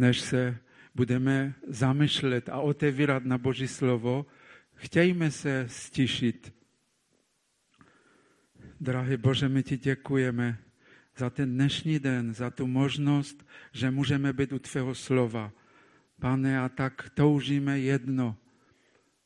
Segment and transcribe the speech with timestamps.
[0.00, 0.56] než se
[0.94, 4.26] budeme zamýšlet a otevírat na Boží slovo,
[4.74, 6.54] chtějme se stišit.
[8.80, 10.58] Drahý Bože, my ti děkujeme
[11.16, 15.52] za ten dnešní den, za tu možnost, že můžeme být u Tvého slova.
[16.20, 18.36] Pane, a tak toužíme jedno,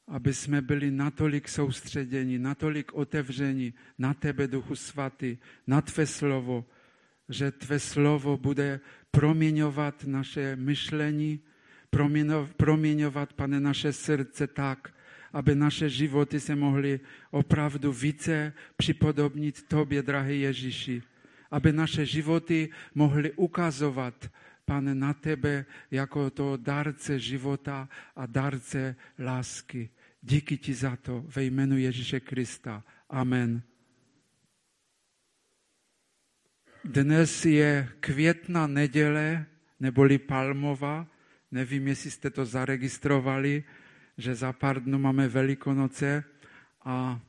[0.08, 6.66] aby jsme byli natolik soustředěni, natolik otevřeni na Tebe, Duchu Svatý, na Tvé slovo,
[7.28, 8.80] že Tvé slovo bude
[9.10, 11.40] proměňovat naše myšlení,
[12.56, 14.94] proměňovat, pane, naše srdce tak,
[15.32, 17.00] aby naše životy se mohly
[17.30, 21.02] opravdu více připodobnit Tobě, drahý Ježíši.
[21.50, 24.30] Aby naše životy mohly ukazovat,
[24.64, 29.90] pane, na Tebe jako to darce života a darce lásky.
[30.22, 32.84] Díky Ti za to ve jménu Ježíše Krista.
[33.10, 33.73] Amen.
[36.84, 39.46] Dnes je května neděle,
[39.80, 41.06] neboli palmova.
[41.52, 43.64] Nevím, jestli jste to zaregistrovali,
[44.18, 46.24] že za pár dnů máme Velikonoce.
[46.84, 47.20] A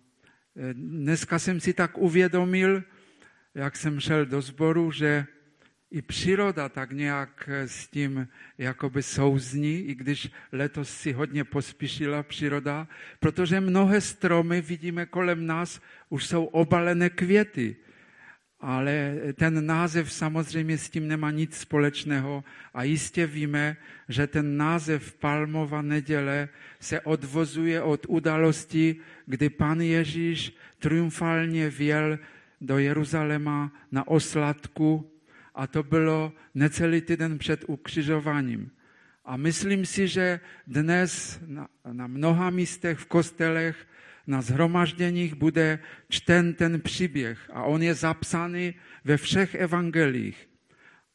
[0.55, 2.83] e, dneska jsem si tak uvědomil,
[3.53, 5.25] jak jsem šel do sboru, že
[5.91, 12.87] i příroda tak nějak s tím jakoby souzní, i když letos si hodně pospíšila příroda,
[13.19, 17.75] protože mnohé stromy vidíme kolem nás, už jsou obalené květy
[18.65, 23.77] ale ten název samozřejmě s tím nemá nic společného a jistě víme,
[24.09, 26.49] že ten název Palmova neděle
[26.79, 32.19] se odvozuje od události, kdy pan Ježíš triumfálně vjel
[32.61, 35.11] do Jeruzaléma na osladku
[35.55, 38.71] a to bylo necelý týden před ukřižováním.
[39.25, 43.77] A myslím si, že dnes na, na mnoha místech v kostelech
[44.27, 48.73] na zhromažděních bude čten ten příběh a on je zapsaný
[49.03, 50.49] ve všech evangelích.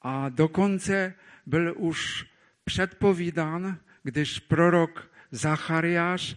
[0.03, 1.15] A dokonce
[1.47, 2.27] byl už
[2.65, 6.37] předpovídán, když prorok Zachariáš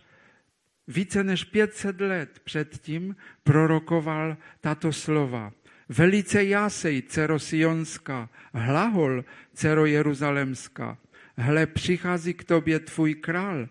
[0.87, 5.53] více než 500 let předtím prorokoval tato slova.
[5.89, 10.97] Velice jásej, dcero Sionská, hlahol, dcero Jeruzalemská.
[11.37, 13.67] Hle, přichází k tobě tvůj král,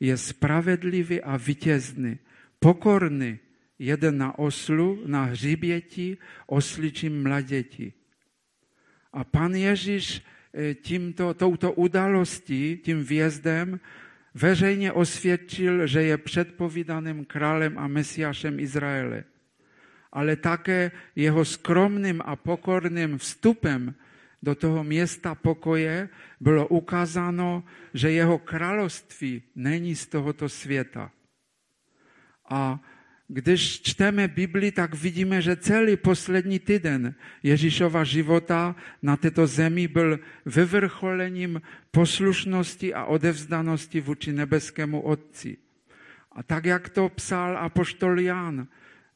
[0.00, 2.18] je spravedlivý a vítězný,
[2.64, 3.38] pokorný,
[3.78, 6.16] jeden na oslu, na hřiběti,
[6.46, 7.92] osličím mladěti.
[9.12, 13.80] A pan Ježíš eh, tímto, touto událostí, tím vjezdem,
[14.34, 19.24] veřejně osvědčil, že je předpovídaným králem a mesiášem Izraele.
[20.12, 23.94] Ale také jeho skromným a pokorným vstupem
[24.42, 26.08] do toho města pokoje
[26.40, 27.64] bylo ukázáno,
[27.94, 31.12] že jeho království není z tohoto světa.
[32.48, 32.80] A
[33.28, 40.18] když čteme Bibli, tak vidíme, že celý poslední týden Ježíšova života na této zemi byl
[40.46, 45.56] vyvrcholením poslušnosti a odevzdanosti vůči nebeskému Otci.
[46.32, 48.66] A tak, jak to psal apoštol Jan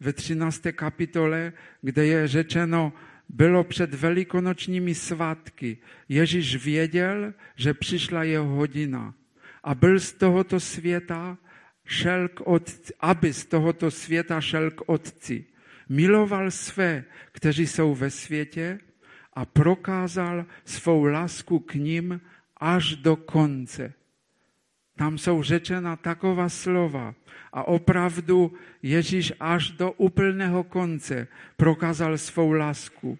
[0.01, 0.63] ve 13.
[0.73, 1.53] kapitole,
[1.83, 2.93] kde je řečeno,
[3.29, 5.79] bylo před velikonočními svátky.
[6.09, 9.15] Ježíš věděl, že přišla jeho hodina
[9.65, 11.39] a byl z tohoto světa
[11.89, 15.45] šel k otci, aby z tohoto světa šel k otci.
[15.89, 18.79] Miloval své, kteří jsou ve světě
[19.33, 22.21] a prokázal svou lásku k ním
[22.57, 23.93] až do konce.
[24.97, 27.15] Tam jsou řečena taková slova
[27.53, 33.19] a opravdu Ježíš až do úplného konce prokázal svou lásku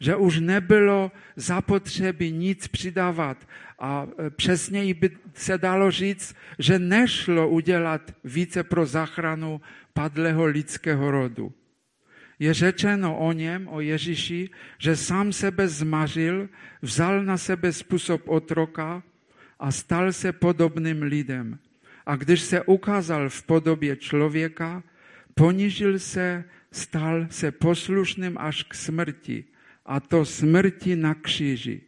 [0.00, 3.48] že už nebylo zapotřebí nic přidávat.
[3.78, 9.60] A e, přesněji by se dalo říct, že nešlo udělat více pro záchranu
[9.92, 11.52] padlého lidského rodu.
[12.38, 16.48] Je řečeno o něm, o Ježíši, že sám sebe zmařil,
[16.82, 19.02] vzal na sebe způsob otroka
[19.58, 21.58] a stal se podobným lidem.
[22.06, 24.82] A když se ukázal v podobě člověka,
[25.34, 29.44] ponížil se, stal se poslušným až k smrti
[29.86, 31.87] a to smrti na kříži.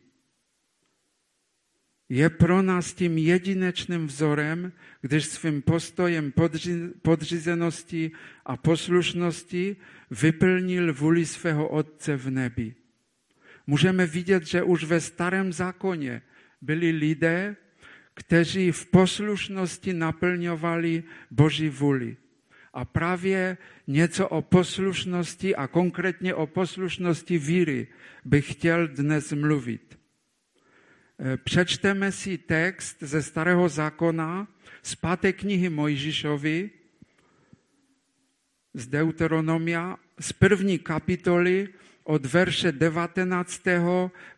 [2.11, 6.33] Je pro nás tím jedinečným vzorem, když svým postojem
[7.03, 8.11] podřízenosti
[8.47, 9.77] a poslušnosti
[10.11, 12.75] vyplnil vůli svého Otce v nebi.
[13.67, 16.23] Můžeme vidět, že už ve starém zákoně
[16.61, 17.57] byli lidé,
[18.15, 22.17] kteří v poslušnosti naplňovali Boží vůli.
[22.75, 27.87] A právě něco o poslušnosti a konkrétně o poslušnosti víry
[28.25, 30.00] bych chtěl dnes mluvit.
[31.21, 34.49] E, přečteme si text ze Starého zákona
[34.83, 36.71] z páté knihy Mojžišovi,
[38.75, 41.69] z Deuteronomia, z první kapitoly
[42.05, 43.63] od verše 19.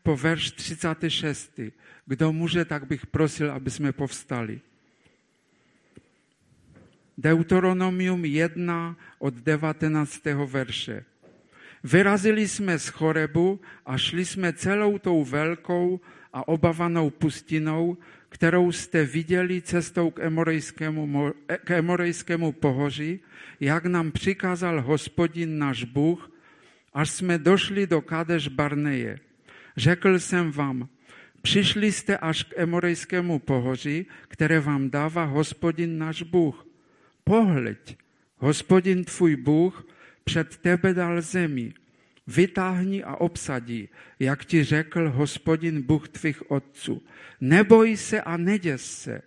[0.03, 1.61] po verš 36.
[2.07, 4.61] Kdo může, tak bych prosil, aby jsme povstali.
[7.19, 10.25] Deuteronomium 1 od 19.
[10.47, 11.05] verše.
[11.85, 16.01] Vyrazili jsme z Chorebu a šli jsme celou tou velkou
[16.33, 17.97] a obavanou pustinou,
[18.29, 21.33] kterou jste viděli cestou k Emorejskému,
[21.65, 23.21] k Emorejskému pohoří,
[23.61, 26.31] jak nám přikázal hospodin náš Bůh,
[26.95, 29.19] až jsme došli do Kadeš Barneje.
[29.77, 30.89] Řekl jsem vám,
[31.43, 36.67] přišli jste až k Emorejskému pohoří, které vám dává hospodin náš Bůh.
[37.25, 37.97] Pohleď,
[38.39, 39.87] hospodin tvůj Bůh
[40.25, 41.73] před tebe dal zemi.
[42.27, 43.89] Vytáhni a obsadí,
[44.19, 47.03] jak ti řekl hospodin Bůh tvých otců.
[47.41, 49.23] Neboj se a neděs se.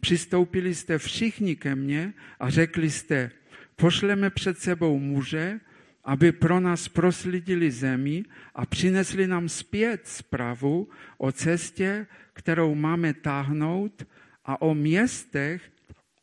[0.00, 3.30] Přistoupili jste všichni ke mně a řekli jste,
[3.76, 5.60] pošleme před sebou muže,
[6.04, 8.24] aby pro nás proslidili zemi
[8.54, 10.88] a přinesli nám zpět zprávu
[11.18, 14.06] o cestě, kterou máme táhnout
[14.44, 15.62] a o městech,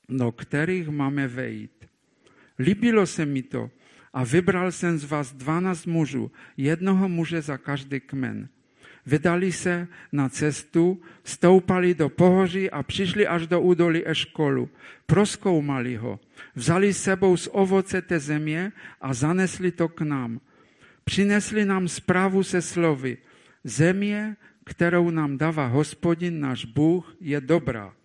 [0.09, 1.85] do kterých máme vejít.
[2.59, 3.71] Líbilo se mi to
[4.19, 8.49] a vybral jsem z vás dvanáct mužů, jednoho muže za každý kmen.
[9.05, 14.69] Vydali se na cestu, stoupali do pohoří a přišli až do údolí Eškolu.
[15.05, 16.19] Proskoumali ho,
[16.55, 18.71] vzali sebou z ovoce té země
[19.01, 20.41] a zanesli to k nám.
[21.03, 23.17] Přinesli nám zprávu se slovy.
[23.63, 24.35] Země,
[24.65, 27.95] kterou nám dává hospodin náš Bůh, je dobrá.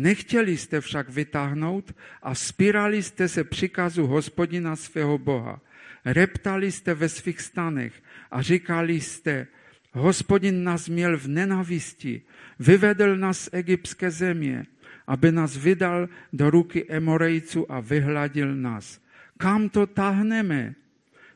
[0.00, 1.92] Nechtěli jste však vytáhnout
[2.22, 5.60] a spírali jste se příkazu hospodina svého Boha.
[6.04, 7.92] Reptali jste ve svých stanech
[8.30, 9.46] a říkali jste,
[9.92, 12.22] hospodin nás měl v nenavisti,
[12.58, 14.66] vyvedl nás z egyptské země,
[15.06, 19.00] aby nás vydal do ruky Emorejců a vyhladil nás.
[19.38, 20.74] Kam to táhneme?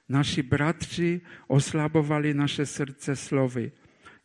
[0.09, 3.73] Naši bratři oslabovali naše srdce slovy.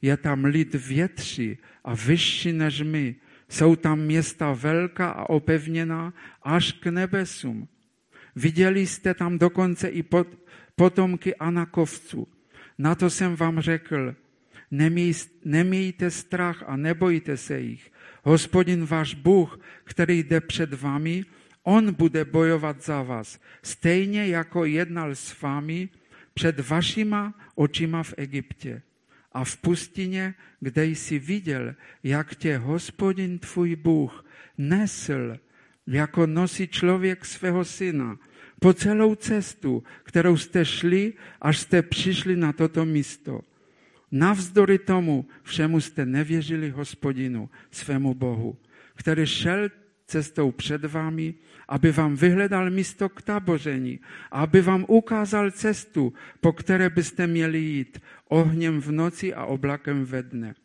[0.01, 3.15] Je tam lid větší a vyšší než my,
[3.49, 6.13] jsou tam města velká a opevněná
[6.43, 7.67] až k nebesům.
[8.35, 10.27] Viděli jste tam dokonce i pot,
[10.75, 12.27] potomky Anakovců.
[12.77, 14.15] Na to jsem vám řekl,
[14.71, 15.13] neměj,
[15.45, 17.91] nemějte strach a nebojte se jich.
[18.23, 21.25] Hospodin váš Bůh, který jde před vami,
[21.63, 25.89] on bude bojovat za vás, stejně jako jednal s vámi
[26.33, 28.81] před vašima očima v Egyptě
[29.31, 34.25] a v pustině, kde jsi viděl, jak tě hospodin tvůj Bůh
[34.57, 35.37] nesl,
[35.87, 38.17] jako nosí člověk svého syna,
[38.59, 43.41] po celou cestu, kterou jste šli, až jste přišli na toto místo.
[44.11, 48.57] Navzdory tomu všemu jste nevěřili hospodinu, svému Bohu,
[48.95, 49.69] který šel
[50.05, 51.33] cestou před vámi,
[51.67, 53.99] aby vám vyhledal místo k taboření,
[54.31, 60.23] aby vám ukázal cestu, po které byste měli jít, ohněm v noci a oblakem ve
[60.23, 60.55] dne.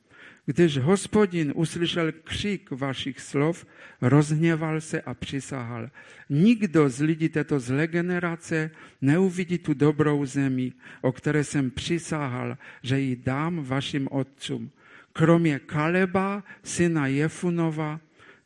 [0.47, 3.67] Když hospodin uslyšel křik vašich slov,
[4.01, 5.91] rozhněval se a přisahal.
[6.29, 8.71] Nikdo z lidí této zlé generace
[9.01, 14.71] neuvidí tu dobrou zemi, o které jsem přisahal, že ji dám vašim otcům.
[15.13, 18.01] Kromě Kaleba, syna Jefunova,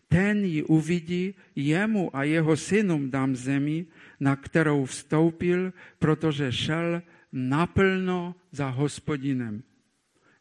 [0.09, 3.87] ten ji uvidí, jemu a jeho synům dám zemi,
[4.21, 7.03] na kterou vstoupil, protože šel
[7.33, 9.63] naplno za hospodinem.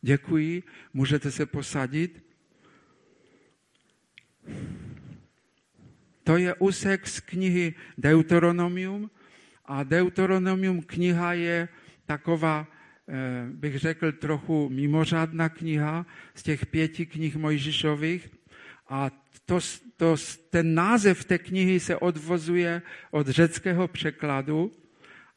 [0.02, 0.64] Děkuji,
[0.94, 2.24] můžete se posadit.
[6.24, 9.12] To je úsek z knihy Deuteronomium
[9.66, 11.68] a Deuteronomium kniha je
[12.06, 12.68] taková,
[13.08, 18.30] eh, bych řekl, trochu mimořádná kniha z těch pěti knih Mojžišových
[18.90, 19.12] a
[19.46, 19.60] to,
[19.98, 20.16] to,
[20.50, 24.72] ten název té knihy se odvozuje od řeckého překladu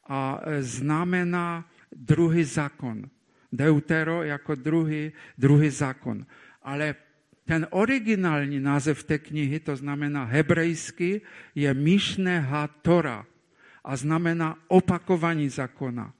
[0.07, 3.09] a e, znamená druhý zákon.
[3.51, 6.25] Deutero jako druhý, druhý zákon.
[6.63, 6.95] Ale
[7.45, 11.21] ten originální název té knihy, to znamená hebrejsky,
[11.55, 12.47] je Mishne
[12.81, 13.25] Tora
[13.83, 16.13] a znamená opakování zákona.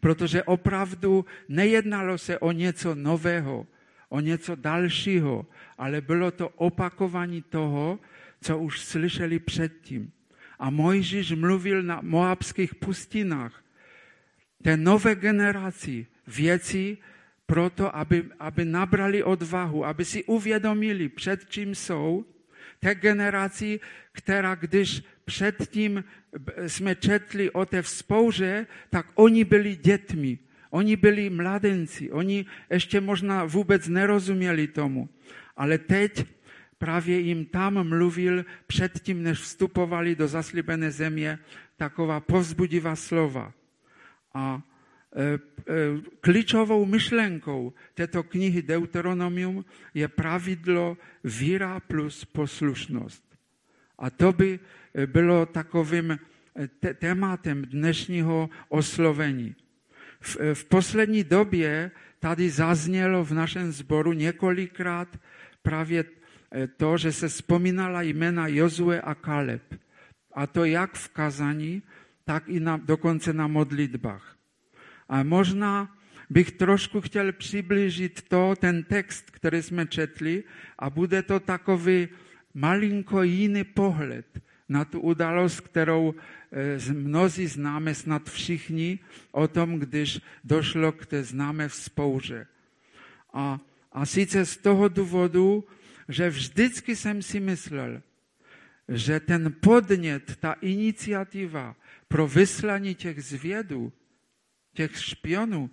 [0.00, 3.66] Protože opravdu nejednalo se o něco nového,
[4.08, 5.46] o něco dalšího,
[5.78, 7.98] ale bylo to opakování toho,
[8.40, 10.12] co už slyšeli předtím.
[10.58, 13.64] A Mojžíš mluvil na moabských pustinách.
[14.62, 16.98] Té nové generaci věcí
[17.46, 22.24] proto, aby, aby nabrali odvahu, aby si uvědomili, před čím jsou,
[22.80, 23.80] té generaci,
[24.12, 26.04] která když předtím
[26.66, 30.38] jsme četli o té vzpouře, tak oni byli dětmi,
[30.70, 35.08] oni byli mladenci, oni ještě možná vůbec nerozuměli tomu.
[35.56, 36.24] Ale teď
[36.78, 41.38] právě jim tam mluvil předtím, než vstupovali do zaslíbené země,
[41.76, 43.52] taková povzbudivá slova.
[44.34, 44.62] A
[46.20, 53.24] klíčovou myšlenkou této knihy Deuteronomium je pravidlo víra plus poslušnost.
[53.98, 54.60] A to by
[55.06, 56.18] bylo takovým
[56.98, 59.54] tématem dnešního oslovení.
[60.20, 65.08] V, v poslední době tady zaznělo v našem sboru několikrát
[65.62, 66.04] právě
[66.76, 69.62] to, že se vzpomínala jména Jozue a Kaleb.
[70.34, 71.82] A to jak v kazaní,
[72.24, 74.36] tak i na, dokonce na modlitbách.
[75.08, 75.96] A možná
[76.30, 80.44] bych trošku chtěl přiblížit to, ten text, který jsme četli,
[80.78, 82.08] a bude to takový
[82.54, 84.26] malinko jiný pohled
[84.68, 86.14] na tu událost, kterou
[86.52, 88.98] e, mnozí známe, snad všichni,
[89.32, 92.46] o tom, když došlo k té známé vzpouře.
[93.32, 93.60] A,
[93.92, 95.64] a sice z toho důvodu,
[96.08, 98.02] že vždycky jsem si myslel,
[98.88, 101.76] že ten podnět, ta iniciativa
[102.08, 103.92] pro vyslání těch zvědů,
[104.74, 105.70] těch špionů,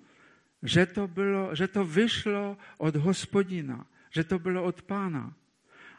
[0.63, 5.35] že to, bylo, že to vyšlo od hospodina, že to bylo od pána.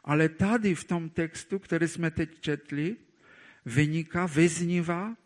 [0.04, 2.96] Ale tady v tom textu, který jsme teď četli,
[3.64, 5.16] vyniká, vyznívá,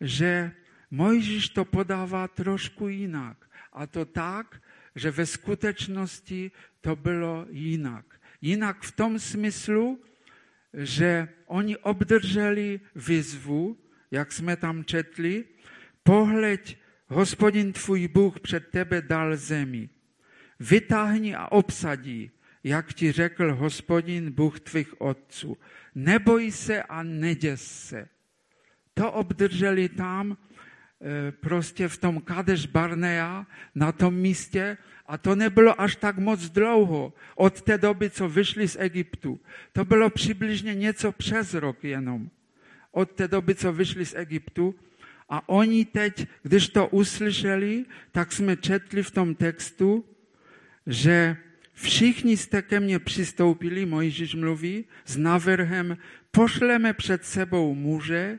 [0.00, 0.52] že
[0.90, 3.50] Mojžíš to podává trošku jinak.
[3.72, 4.62] A to tak,
[4.94, 6.50] že ve skutečnosti
[6.80, 8.19] to bylo jinak.
[8.40, 10.00] Jinak v tom smyslu,
[10.74, 13.78] že oni obdrželi výzvu,
[14.10, 15.44] jak jsme tam četli,
[16.02, 16.78] pohleď,
[17.08, 19.88] hospodin tvůj Bůh před tebe dal zemi.
[20.60, 22.30] Vytáhni a obsadí,
[22.64, 25.56] jak ti řekl hospodin Bůh tvých otců.
[25.94, 28.08] Neboj se a neděs se.
[28.94, 34.76] To obdrželi tam e, prostě v tom Kadeš Barnea, na tom místě,
[35.10, 39.40] a to nebylo až tak moc dlouho od té doby, co vyšli z Egyptu.
[39.72, 42.30] To bylo přibližně něco přes rok jenom.
[42.92, 44.74] Od té doby, co vyšli z Egyptu.
[45.28, 50.04] A oni teď, když to uslyšeli, tak jsme četli v tom textu,
[50.86, 51.36] že
[51.74, 55.96] všichni jste ke mně přistoupili, Mojžíš mluví, s návrhem,
[56.30, 58.38] pošleme před sebou muže,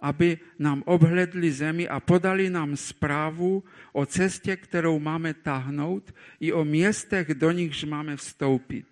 [0.00, 6.64] aby nám obhledli zemi a podali nám zprávu o cestě, kterou máme tahnout, i o
[6.64, 8.86] městech, do nichž máme vstoupit.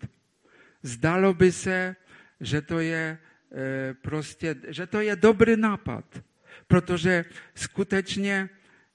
[0.83, 1.97] Zdalo by se,
[2.41, 3.19] že to je
[3.53, 6.05] e, prostě, že to je dobrý nápad,
[6.67, 8.49] protože skutečně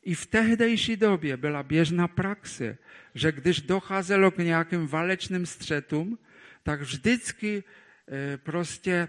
[0.03, 2.77] i v tehdejší době byla běžná praxe,
[3.15, 6.17] že když docházelo k nějakým válečným střetům,
[6.63, 9.07] tak vždycky e, prostě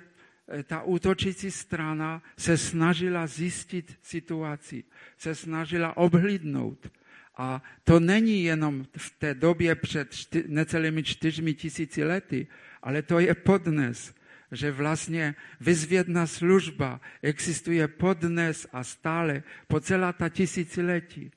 [0.65, 4.85] ta útočící strana se snažila zjistit situaci,
[5.19, 6.91] se snažila obhlídnout.
[7.37, 12.47] A to není jenom v té době před čty, necelými čtyřmi tisíci lety,
[12.83, 14.15] ale to je podnes,
[14.53, 21.31] že vlastně vyzvědná služba existuje podnes a stále po celá ta tisíciletí.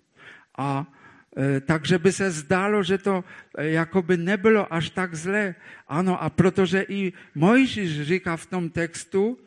[0.57, 0.87] A
[1.33, 3.23] E, takže by se zdálo, že to
[3.57, 5.55] e, jakoby nebylo až tak zlé.
[5.87, 9.37] Ano, a protože i Mojžíš říká v tom textu,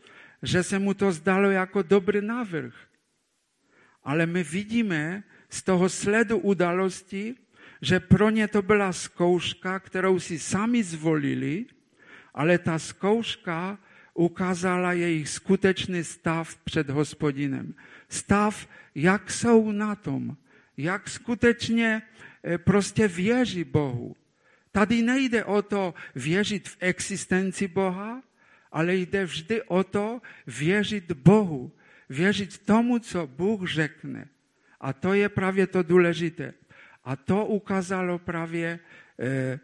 [0.43, 2.75] že se mu to zdalo jako dobrý návrh.
[4.03, 7.35] Ale my vidíme z toho sledu udalosti,
[7.83, 11.65] že pro ně to byla zkouška, kterou si sami zvolili,
[12.35, 13.79] ale ta zkouška
[14.15, 17.75] ukázala jejich skutečný stav před hospodinem.
[18.09, 20.37] Stav, jak jsou na tom
[20.77, 22.03] jak skutečně
[22.45, 24.17] e, prostě věří Bohu.
[24.73, 28.23] Tady nejde o to věřit v existenci Boha,
[28.73, 31.73] ale jde vždy o to věřit Bohu,
[32.09, 34.29] věřit tomu, co Bůh řekne.
[34.81, 36.55] A to je právě to důležité.
[37.05, 38.79] A to ukázalo právě e,
[39.27, 39.59] e,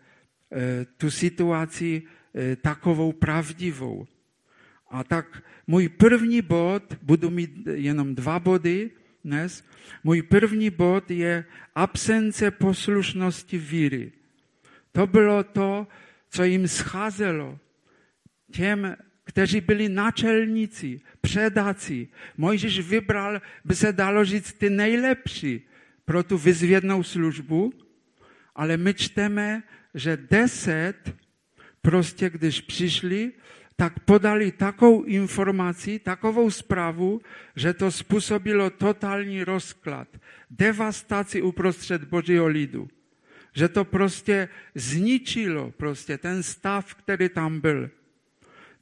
[0.96, 2.02] tu situaci
[2.34, 4.06] e, takovou pravdivou.
[4.90, 8.90] A tak můj první bod, budu mít jenom dva body,
[9.24, 9.64] dnes.
[10.04, 14.12] Můj první bod je absence poslušnosti víry.
[14.92, 15.86] To bylo to,
[16.30, 17.58] co jim scházelo.
[18.52, 22.08] Těm, kteří byli náčelníci, předáci.
[22.36, 25.60] Mojžíš vybral, by se dalo říct, ty nejlepší
[26.04, 27.72] pro tu vyzvědnou službu,
[28.54, 29.62] ale my čteme,
[29.94, 31.14] že deset
[31.82, 33.32] prostě, když přišli,
[33.76, 37.20] tak podali takovou informaci, takovou zprávu,
[37.56, 40.08] že to způsobilo totální rozklad,
[40.50, 42.88] devastaci uprostřed božího lidu.
[43.52, 47.90] Že to prostě zničilo prostě ten stav, který tam byl.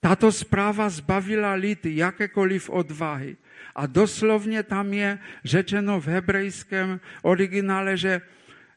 [0.00, 3.37] Tato zpráva zbavila lid jakékoliv odvahy.
[3.75, 8.20] A doslovně tam je řečeno v hebrejském originále, že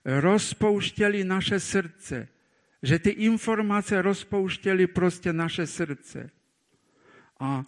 [0.06, 2.28] rozpouštěli naše srdce
[2.84, 6.30] že ty informace rozpouštěly prostě naše srdce.
[7.40, 7.66] A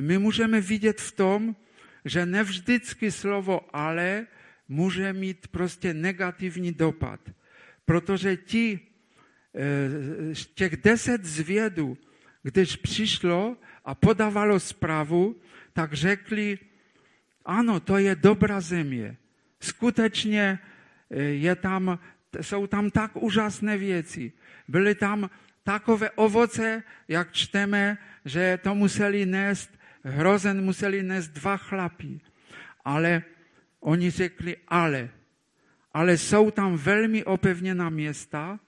[0.00, 1.56] my můžeme vidět v tom,
[2.04, 4.26] že nevždycky slovo ale
[4.68, 7.20] může mít prostě negativní dopad.
[7.84, 8.80] Protože ti,
[9.54, 11.98] e, těch deset zvědů,
[12.42, 15.40] když přišlo a podávalo zprávu,
[15.72, 16.58] tak řekli,
[17.44, 19.16] ano, to je dobrá země.
[19.60, 20.58] Skutečně
[21.10, 21.98] e, je tam,
[22.40, 24.32] jsou tam tak úžasné věci.
[24.68, 25.30] Byly tam
[25.64, 29.70] takové ovoce, jak čteme, že to museli nést,
[30.04, 32.20] hrozen museli nést dva chlapí.
[32.84, 33.22] Ale
[33.80, 35.08] oni řekli, ale,
[35.92, 38.60] ale jsou tam velmi opevněná města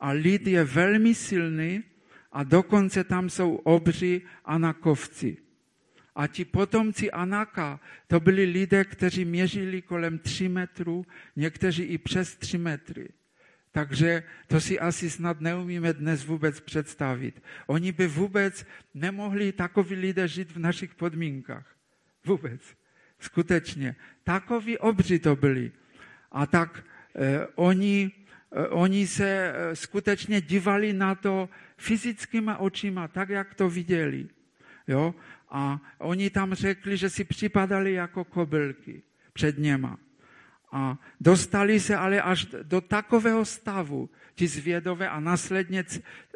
[0.00, 1.84] a lid je velmi silný
[2.32, 5.47] a dokonce tam jsou obři anakovci.
[6.18, 11.06] A ti potomci Anaka, to byli lidé, kteří měřili kolem 3 metrů,
[11.36, 13.08] někteří i přes 3 metry.
[13.70, 17.42] Takže to si asi snad neumíme dnes vůbec představit.
[17.66, 21.66] Oni by vůbec nemohli takoví lidé žít v našich podmínkách.
[22.24, 22.60] Vůbec.
[23.18, 23.96] Skutečně.
[24.24, 25.72] Takoví obři to byli.
[26.32, 26.84] A tak
[27.14, 28.10] eh, oni,
[28.52, 34.28] eh, oni se eh, skutečně dívali na to fyzickýma očima, tak, jak to viděli.
[34.88, 35.14] Jo?
[35.50, 39.02] A oni tam řekli, že si připadali jako kobylky
[39.32, 39.98] před něma.
[40.72, 45.84] A dostali se ale až do takového stavu, ti zvědové a následně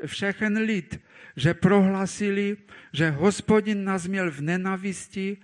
[0.07, 1.01] všechen lid,
[1.37, 2.57] že prohlásili,
[2.93, 5.37] že hospodin nás měl v nenavisti,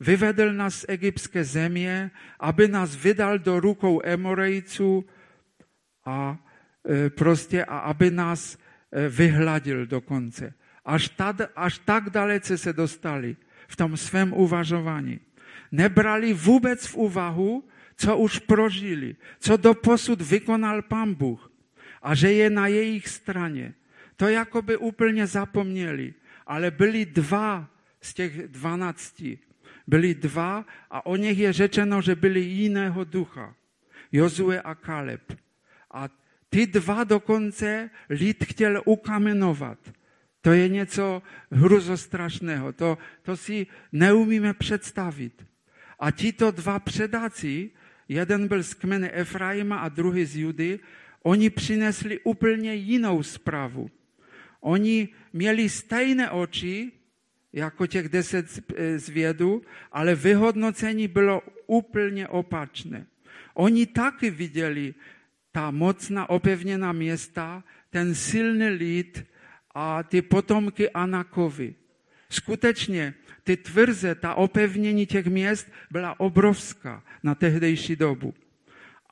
[0.00, 5.04] vyvedl nás z egyptské země, aby nás vydal do rukou Emorejců
[6.04, 6.38] a
[6.88, 8.58] e, prostě a aby nás
[8.92, 10.54] e, vyhladil dokonce.
[10.86, 13.36] Až, tad, až tak dalece se dostali
[13.68, 15.20] v tom svém uvažování.
[15.72, 21.50] Nebrali vůbec v úvahu, co už prožili, co doposud vykonal Pán Bůh
[22.02, 23.74] a že je na jejich straně.
[24.16, 26.14] To jakoby úplně zapomněli,
[26.46, 29.38] ale byli dva z těch dvanácti.
[29.86, 33.54] Byli dva a o nich je řečeno, že byli jiného ducha.
[34.12, 35.22] Jozue a Kaleb.
[35.90, 36.08] A
[36.48, 39.78] ty dva dokonce lid chtěl ukamenovat.
[40.46, 42.72] To je něco hruzostrašného.
[42.72, 45.46] To, to si neumíme představit.
[45.98, 47.70] A tito dva předáci
[48.08, 50.78] jeden byl z kmene Efraima a druhý z Judy,
[51.22, 53.90] oni přinesli úplně jinou zprávu.
[54.60, 56.92] Oni měli stejné oči,
[57.52, 58.46] jako těch deset
[58.96, 63.06] zvědů, ale vyhodnocení bylo úplně opačné.
[63.54, 64.94] Oni taky viděli
[65.52, 69.26] ta mocná opevněná města, ten silný lid
[69.76, 71.74] a ty potomky Anakovi.
[72.30, 78.34] Skutečně ty tvrze, ta opevnění těch měst byla obrovská na tehdejší dobu.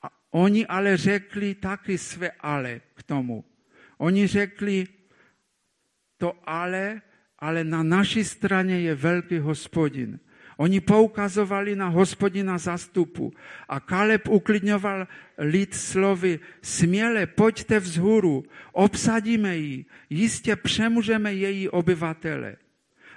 [0.02, 3.44] A oni ale řekli taky své ale k tomu.
[3.98, 4.86] Oni řekli,
[6.18, 7.02] to ale,
[7.38, 10.20] ale na naší straně je velký hospodin.
[10.56, 13.32] Oni poukazovali na hospodina zastupu
[13.68, 15.06] a Kaleb uklidňoval
[15.38, 22.56] lid slovy, směle pojďte vzhůru, obsadíme ji, jistě přemůžeme její obyvatele.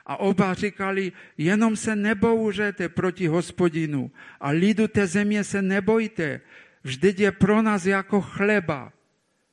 [0.05, 6.41] A oba říkali, jenom se nebouřete proti hospodinu a lidu té země se nebojte,
[6.83, 8.93] vždyť je pro nás jako chleba.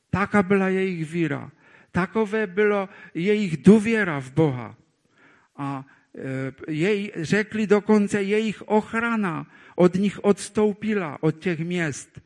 [0.09, 1.51] Taká byla jejich víra.
[1.91, 4.75] Takové bylo jejich důvěra v Boha.
[5.57, 5.85] A
[6.67, 12.19] jej, řekli dokonce, jejich ochrana od nich odstoupila, od těch měst.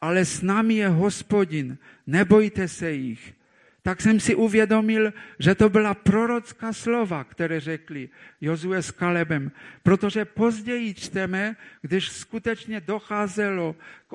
[0.00, 3.34] Ale s námi je hospodin, nebojte se jich
[3.82, 8.08] tak jsem si uvědomil, že to byla prorocká slova, které řekli
[8.40, 9.52] Jozue s Kalebem.
[9.82, 13.76] Protože později čteme, když skutečně docházelo
[14.08, 14.14] k,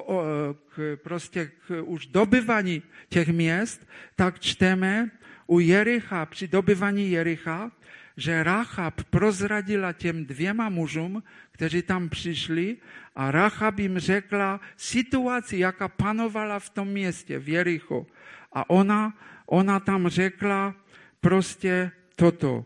[0.75, 5.11] k, prostě k už dobyvání těch měst, tak čteme
[5.47, 7.71] u Jericha, při dobyvání Jericha,
[8.17, 12.77] že Rachab prozradila těm dvěma mužům, kteří tam přišli
[13.15, 18.07] a Rachab jim řekla situaci, jaká panovala v tom městě, v Jericho.
[18.51, 19.13] A ona
[19.45, 20.75] ona tam řekla
[21.19, 22.65] prostě toto.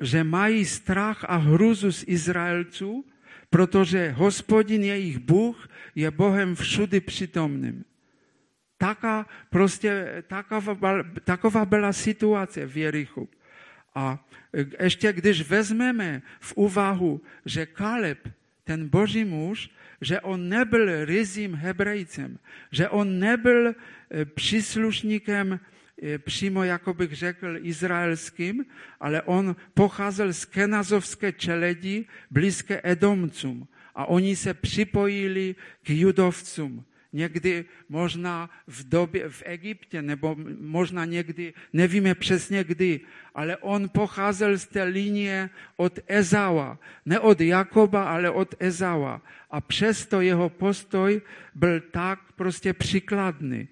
[0.00, 3.06] Že mají strach a hruzu z Izraelců,
[3.50, 7.84] protože hospodin jejich Bůh je Bohem všudy přítomným.
[8.78, 13.28] Taká, prostě, taková, taková byla situace v Jerichu.
[13.94, 14.26] A
[14.80, 18.28] ještě když vezmeme v úvahu, že Kaleb,
[18.64, 22.38] ten boží muž, že on nebyl ryzím hebrejcem,
[22.70, 23.74] že on nebyl e,
[24.24, 25.60] příslušníkem
[26.02, 28.64] e, přímo, jako bych řekl, izraelským,
[29.00, 36.84] ale on pocházel z kenazovské čeledi blízké Edomcům a oni se připojili k judovcům.
[37.14, 43.00] Někdy možná v době v Egyptě, nebo možná někdy, nevíme přesně kdy,
[43.34, 49.22] ale on pocházel z té linie od Ezawa, ne od Jakoba, ale od Ezawa.
[49.50, 51.22] A přesto jeho postoj
[51.54, 53.68] byl tak prostě příkladný.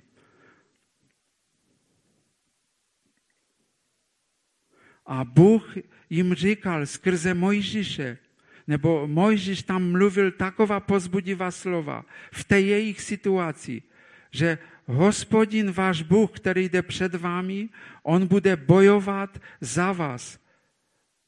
[5.06, 5.74] A Bůh
[6.10, 8.18] jim říkal skrze Mojžíše,
[8.66, 13.82] nebo Mojžíš tam mluvil taková pozbudivá slova v té jejich situaci,
[14.30, 17.68] že hospodin váš Bůh, který jde před vámi,
[18.02, 20.38] on bude bojovat za vás.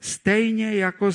[0.01, 1.11] Stejně jako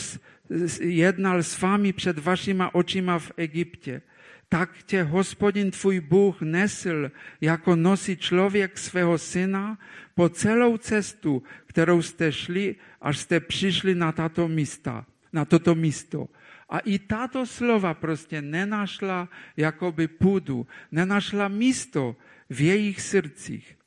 [0.81, 4.01] jednal s vámi před vašima očima v Egyptě.
[4.49, 9.77] Tak tě hospodin tvůj Bůh nesl, jako nosí člověk svého syna
[10.15, 16.27] po celou cestu, kterou jste šli, až jste přišli na tato místa na toto místo.
[16.69, 22.15] A i tato slova prostě nenašla jakoby půdu, nenašla místo
[22.49, 23.77] v jejich srdcích.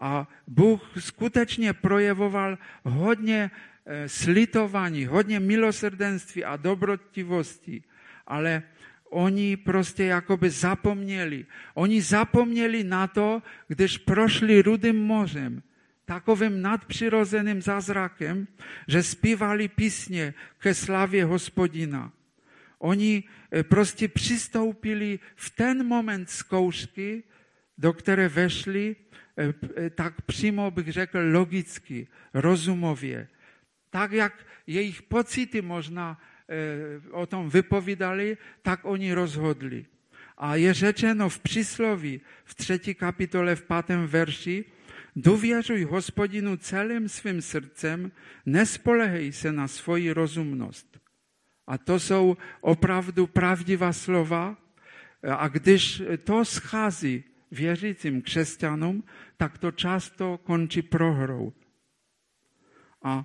[0.00, 3.50] A Bůh skutečně projevoval hodně
[3.86, 7.82] e, slitování, hodně milosrdenství a dobrotivosti,
[8.26, 8.62] ale
[9.10, 11.46] oni prostě jakoby zapomněli.
[11.74, 15.62] Oni zapomněli na to, když prošli Rudým mořem
[16.04, 18.46] takovým nadpřirozeným zázrakem,
[18.88, 22.12] že zpívali písně ke slavě hospodina.
[22.78, 27.22] Oni e, prostě přistoupili v ten moment zkoušky,
[27.78, 28.96] do které vešli,
[29.38, 29.54] e,
[29.86, 33.28] e, tak přímo bych řekl logicky, rozumově.
[33.90, 36.20] Tak, jak jejich pocity možná
[37.10, 39.86] o tom vypovídali, tak oni rozhodli.
[40.38, 44.64] A je řečeno v přísloví v třetí kapitole v pátém verši,
[45.16, 48.12] Důvěřuj hospodinu celým svým srdcem,
[48.46, 51.00] nespolehej se na svoji rozumnost.
[51.66, 54.56] A to jsou opravdu pravdivá slova.
[55.22, 59.04] A když to schází věřícím křesťanům,
[59.36, 61.52] tak to často končí prohrou.
[63.02, 63.24] A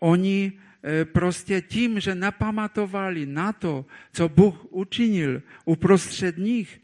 [0.00, 0.52] oni
[0.84, 6.80] e, prostě tím, že nepamatovali na to, co Bůh učinil uprostřed nich,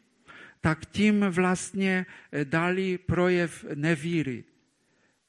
[0.61, 4.45] tak tím vlastně eh, dali projev nevíry.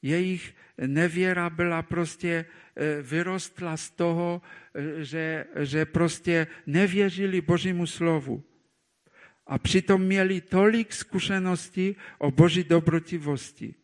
[0.02, 0.54] Jejich
[0.86, 2.44] nevěra byla prostě,
[2.76, 4.42] eh, vyrostla z toho,
[4.74, 8.42] eh, že, že prostě nevěřili Božímu slovu.
[9.46, 13.74] A přitom měli tolik zkušeností o Boží dobrotivosti.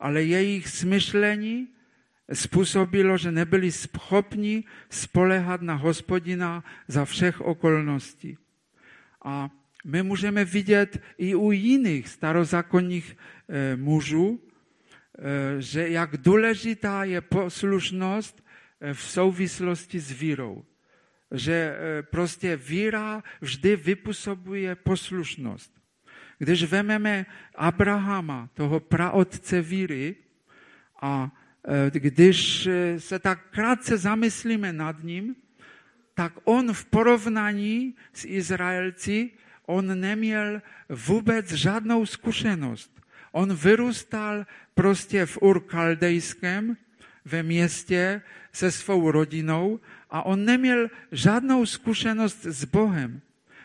[0.00, 1.68] Ale jejich smyšlení
[2.32, 8.38] způsobilo, že nebyli schopni spolehat na hospodina za všech okolností.
[9.24, 9.50] A
[9.84, 13.16] my můžeme vidět i u jiných starozákonních
[13.48, 18.44] e, mužů, e, že jak důležitá je poslušnost
[18.80, 20.64] e, v souvislosti s vírou.
[21.34, 21.76] Že
[22.10, 25.72] prostě víra vždy vypůsobuje poslušnost.
[26.38, 30.16] Když vememe Abrahama, toho praotce víry,
[31.02, 31.30] a
[31.88, 35.36] když se tak krátce zamyslíme nad ním,
[36.14, 39.30] tak on v porovnání s Izraelci
[39.70, 42.90] on neměl vůbec žádnou zkušenost.
[43.32, 46.76] On vyrůstal prostě v Ur Kaldejském,
[47.24, 49.80] ve městě se svou rodinou
[50.10, 53.20] a on neměl žádnou zkušenost s Bohem.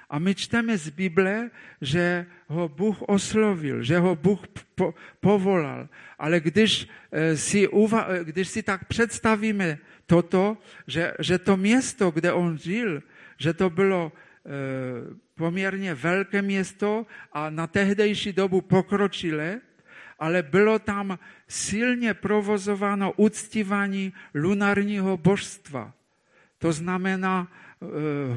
[0.09, 1.49] A my čteme z Bible,
[1.81, 4.39] že ho Bůh oslovil, že ho Bůh
[4.75, 5.89] po, povolal.
[6.19, 12.11] Ale když eh, si, uva, eh, když si tak představíme toto, že, že to město,
[12.11, 13.01] kde on žil,
[13.37, 14.11] že to bylo
[14.45, 19.61] eh, poměrně velké město a na tehdejší dobu pokročilé,
[20.19, 25.93] ale bylo tam silně provozováno uctívání lunárního božstva.
[26.57, 27.85] To znamená, eh,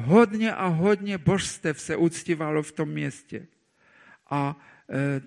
[0.05, 3.47] hodně a hodně božstev se uctívalo v tom městě.
[4.29, 4.55] A
[4.89, 5.21] eh,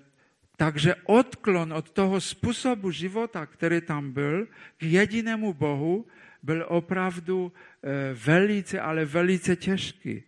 [0.57, 6.05] takže odklon od toho způsobu života, který tam byl, k jedinému Bohu,
[6.43, 10.23] byl opravdu eh, velice, ale velice těžký.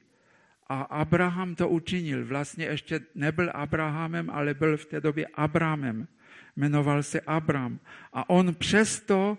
[0.67, 2.25] A Abraham to učinil.
[2.25, 6.07] Vlastně ještě nebyl Abrahamem, ale byl v té době Abramem.
[6.55, 7.79] Jmenoval se Abram.
[8.13, 9.37] A on přesto,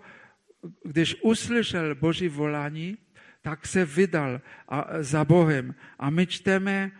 [0.83, 2.97] když uslyšel Boží volání,
[3.41, 4.41] tak se vydal
[4.99, 5.75] za Bohem.
[5.99, 6.91] A my čteme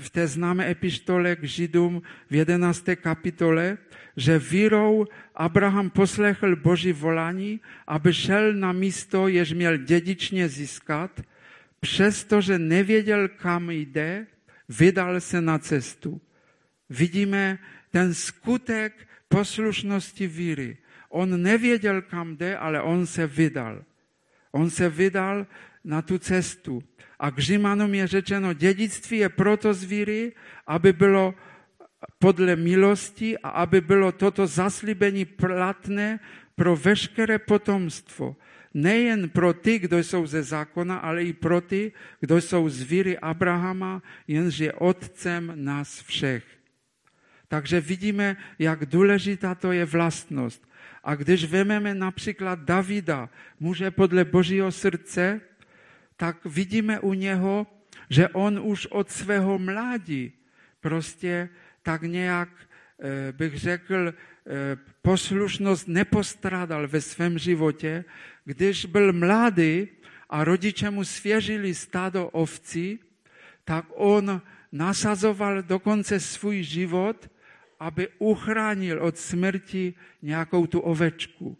[0.00, 2.84] v té známé epištole k Židům v 11.
[2.96, 3.78] kapitole,
[4.16, 11.20] že vírou Abraham poslechl Boží volání, aby šel na místo, jež měl dědičně získat–
[11.80, 14.26] přestože nevěděl, kam jde,
[14.68, 16.20] vydal se na cestu.
[16.90, 17.58] Vidíme
[17.90, 20.78] ten skutek poslušnosti víry.
[21.08, 23.84] On nevěděl, kam jde, ale on se vydal.
[24.52, 25.46] On se vydal
[25.84, 26.82] na tu cestu.
[27.18, 30.32] A k Římanům je řečeno, dědictví je proto zvíry,
[30.66, 31.34] aby bylo
[32.18, 36.20] podle milosti a aby bylo toto zaslíbení platné
[36.54, 38.36] pro veškeré potomstvo.
[38.76, 44.02] Nejen pro ty, kdo jsou ze zákona, ale i pro ty, kdo jsou zvíry Abrahama,
[44.28, 46.44] jenž je otcem nás všech.
[47.48, 50.68] Takže vidíme, jak důležitá to je vlastnost.
[51.04, 53.28] A když vezmeme například Davida,
[53.60, 55.40] muže podle božího srdce,
[56.16, 57.66] tak vidíme u něho,
[58.10, 60.32] že on už od svého mládí
[60.80, 61.48] prostě
[61.82, 62.48] tak nějak,
[63.00, 68.04] eh, bych řekl, eh, poslušnost nepostrádal ve svém životě,
[68.46, 69.88] když byl mladý
[70.30, 72.98] a rodiče mu svěřili stádo ovcí,
[73.64, 77.30] tak on nasazoval dokonce svůj život,
[77.80, 81.56] aby uchránil od smrti nějakou tu ovečku.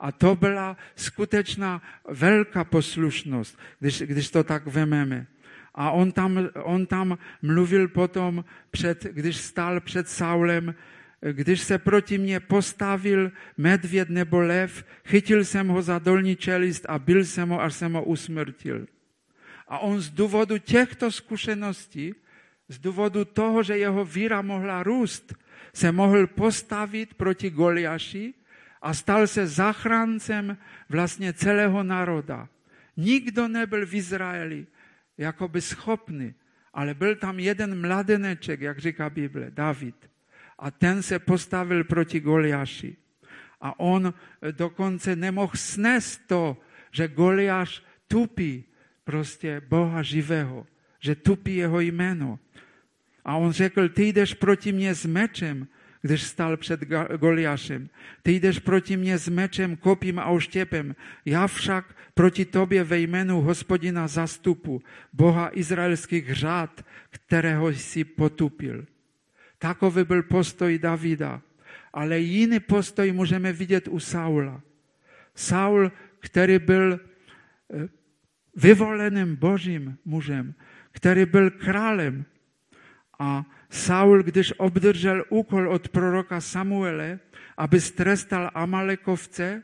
[0.00, 5.26] A to byla skutečná velká poslušnost, když, když to tak vememe.
[5.74, 10.74] A on tam, on tam mluvil potom, před, když stál před Saulem,
[11.20, 16.98] když se proti mně postavil medvěd nebo lev, chytil jsem ho za dolní čelist a
[16.98, 18.86] byl jsem ho, až jsem ho usmrtil.
[19.68, 22.14] A on z důvodu těchto zkušeností,
[22.68, 25.34] z důvodu toho, že jeho víra mohla růst,
[25.74, 28.34] se mohl postavit proti Goliaši
[28.82, 30.56] a stal se zachráncem
[30.88, 32.48] vlastně celého národa.
[32.96, 34.66] Nikdo nebyl v Izraeli
[35.18, 36.34] jakoby schopný,
[36.72, 40.09] ale byl tam jeden mladeneček, jak říká Bible, David.
[40.60, 42.96] A ten se postavil proti Goliáši.
[43.60, 44.14] A on
[44.50, 46.56] dokonce nemohl snést to,
[46.92, 48.64] že Goliáš tupí
[49.04, 50.66] prostě Boha živého,
[51.00, 52.38] že tupí jeho jméno.
[53.24, 55.68] A on řekl, ty jdeš proti mně s mečem,
[56.02, 56.80] když stal před
[57.16, 57.88] Goliášem.
[58.22, 60.94] Ty jdeš proti mně s mečem, kopím a oštěpem.
[61.24, 68.86] Já však proti tobě ve jménu hospodina zastupu, Boha izraelských řád, kterého jsi potupil.
[69.60, 71.42] Takový byl postoj Davida.
[71.92, 74.60] Ale jiný postoj můžeme vidět u Saula.
[75.34, 77.88] Saul, který byl eh,
[78.56, 80.54] vyvoleným božím mužem,
[80.92, 82.24] který byl králem.
[83.18, 87.18] A Saul, když obdržel úkol od proroka Samuele,
[87.56, 89.62] aby strestal Amalekovce,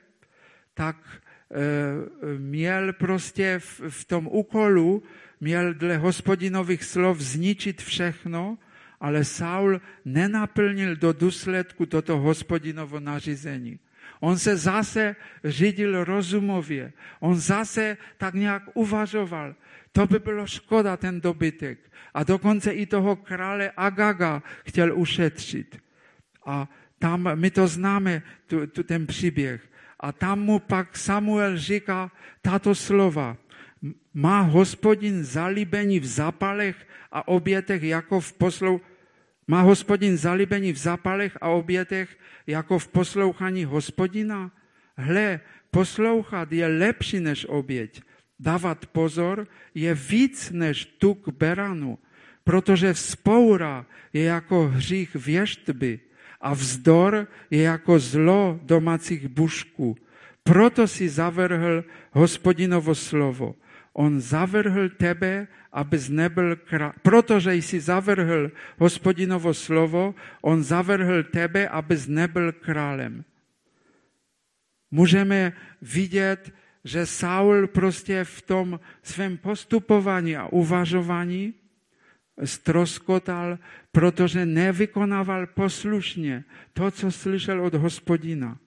[0.75, 5.03] tak e, měl prostě v, v tom úkolu,
[5.41, 8.59] měl dle hospodinových slov zničit všechno,
[9.01, 13.79] ale Saul nenaplnil do důsledku toto hospodinovo nařízení.
[14.21, 16.93] On se zase řídil rozumově.
[17.21, 19.55] On zase tak nějak uvažoval.
[19.93, 21.79] To by bylo škoda, ten dobytek.
[22.15, 25.79] A dokonce i toho krále Agaga chtěl ušetřit.
[26.47, 29.61] A tam my to známe, tu, tu, ten příběh.
[30.01, 32.11] A tam mu pak Samuel říká
[32.43, 33.37] tato slova.
[34.15, 36.77] Má hospodin zalíbení v zapalech
[37.12, 38.81] a obětech jako v poslou...
[39.49, 44.51] Má hospodin zalíbení v zapalech a obětech jako v poslouchání hospodina?
[44.97, 48.03] Hle, poslouchat je lepší než oběť.
[48.41, 51.99] Dávat pozor je víc než tuk beranu,
[52.45, 56.01] protože vzpoura je jako hřích věštby
[56.41, 59.97] a vzdor je jako zlo domácích bušků.
[60.43, 63.55] Proto si zavrhl hospodinovo slovo.
[63.97, 66.93] On zavrhl tebe, abys nebyl král.
[67.03, 73.25] Protože jsi zavrhl hospodinovo slovo, on zavrhl tebe, abys nebyl králem.
[74.91, 76.53] Můžeme vidět,
[76.85, 81.55] že Saul prostě v tom svém postupování a uvažování
[82.45, 83.59] stroskotal,
[83.93, 88.59] protože nevykonával poslušně to, co slyšel od hospodina.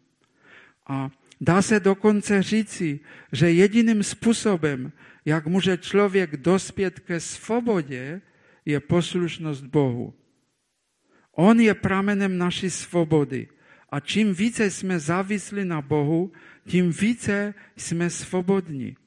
[0.88, 1.10] A
[1.42, 3.00] dá se dokonce říci,
[3.32, 4.92] že jediným způsobem,
[5.30, 8.22] jak může člověk dospět ke svobodě,
[8.66, 10.14] je poslušnost Bohu.
[11.38, 13.48] On je pramenem naší svobody.
[13.90, 16.32] A čím více jsme závislí na Bohu,
[16.66, 18.98] tím více jsme svobodní.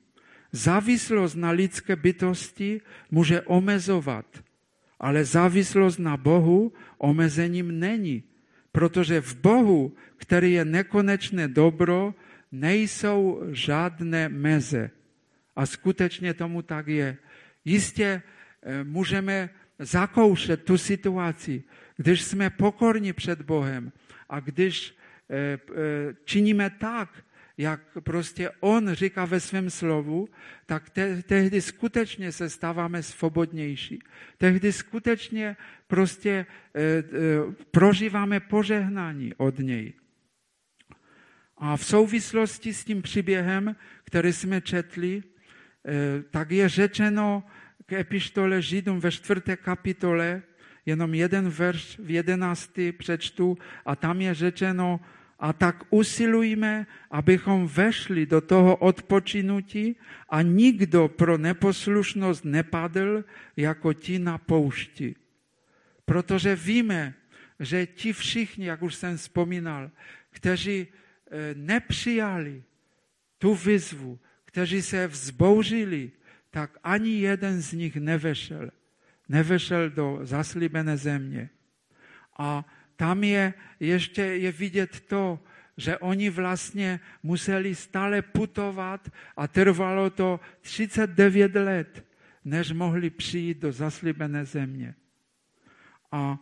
[0.52, 2.80] Závislost na lidské bytosti
[3.10, 4.26] může omezovat,
[5.00, 8.22] ale závislost na Bohu omezením není,
[8.72, 12.14] protože v Bohu, který je nekonečné dobro,
[12.52, 15.01] nejsou žádné meze.
[15.56, 17.16] A skutečně tomu tak je.
[17.64, 18.22] Jistě
[18.62, 21.64] eh, můžeme zakoušet tu situaci,
[21.96, 23.92] když jsme pokorní před Bohem
[24.28, 24.96] a když
[25.30, 27.24] eh, eh, činíme tak,
[27.56, 30.28] jak prostě on říká ve svém slovu,
[30.66, 33.98] tak te, tehdy skutečně se stáváme svobodnější.
[34.38, 37.02] Tehdy skutečně prostě e, e,
[37.70, 39.92] prožíváme požehnání od něj.
[41.56, 45.22] A v souvislosti s tím příběhem, který jsme četli,
[46.30, 47.44] tak je řečeno
[47.86, 50.42] k epištole Židům ve čtvrté kapitole,
[50.86, 55.00] jenom jeden verš v jedenáctý přečtu a tam je řečeno,
[55.42, 59.96] a tak usilujme, abychom vešli do toho odpočinutí
[60.30, 63.24] a nikdo pro neposlušnost nepadl
[63.56, 65.14] jako ti na poušti.
[66.04, 67.14] Protože víme,
[67.60, 69.90] že ti všichni, jak už jsem vzpomínal,
[70.30, 72.62] kteří eh, nepřijali
[73.38, 74.18] tu výzvu,
[74.52, 76.12] kteří se vzbouřili,
[76.50, 78.70] tak ani jeden z nich nevešel.
[79.28, 81.50] Nevešel do zaslíbené země.
[82.38, 82.64] A
[82.96, 85.40] tam je ještě je vidět to,
[85.76, 92.04] že oni vlastně museli stále putovat a trvalo to 39 let,
[92.44, 94.94] než mohli přijít do zaslíbené země.
[96.12, 96.38] A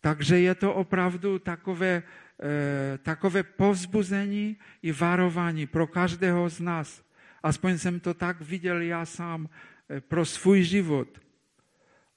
[0.00, 2.02] takže je to opravdu takové,
[2.42, 7.09] eh, takové povzbuzení i varování pro každého z nás.
[7.42, 9.48] Aspoň jsem to tak viděl já sám
[9.88, 11.20] eh, pro svůj život.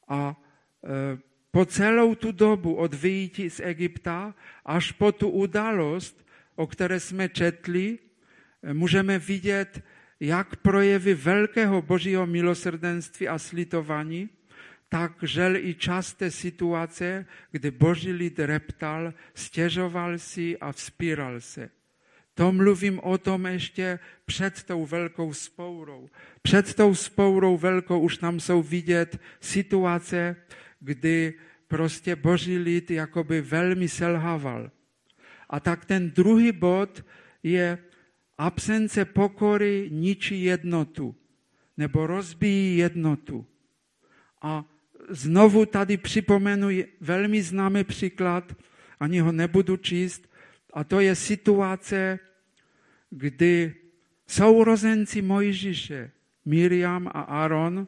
[0.07, 0.41] A
[0.83, 1.17] eh,
[1.51, 7.29] po celou tu dobu od vyjítí z Egypta až po tu událost, o které jsme
[7.29, 7.99] četli,
[8.73, 9.83] můžeme vidět,
[10.19, 14.29] jak projevy velkého božího milosrdenství a slitování,
[14.89, 21.69] tak žel i časté situace, kdy boží lid reptal, stěžoval si a vzpíral se.
[22.33, 26.09] To mluvím o tom ještě před tou velkou spourou.
[26.41, 30.35] Před tou spourou velkou už tam jsou vidět situace,
[30.79, 31.33] kdy
[31.67, 34.71] prostě boží lid jakoby velmi selhával.
[35.49, 37.05] A tak ten druhý bod
[37.43, 37.77] je
[38.37, 41.15] absence pokory ničí jednotu,
[41.77, 43.45] nebo rozbíjí jednotu.
[44.41, 44.65] A
[45.09, 46.67] znovu tady připomenu
[46.99, 48.53] velmi známý příklad,
[48.99, 50.32] ani ho nebudu číst,
[50.73, 52.19] a to je situace,
[53.09, 53.75] kdy
[54.27, 56.11] sourozenci Mojžíše,
[56.45, 57.87] Miriam a Aaron,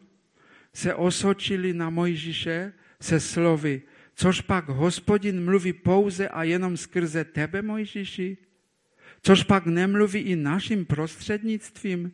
[0.73, 3.81] se osočili na Mojžíše se slovy,
[4.15, 8.37] což pak hospodin mluví pouze a jenom skrze tebe, Mojžíši?
[9.21, 12.11] Což pak nemluví i naším prostřednictvím?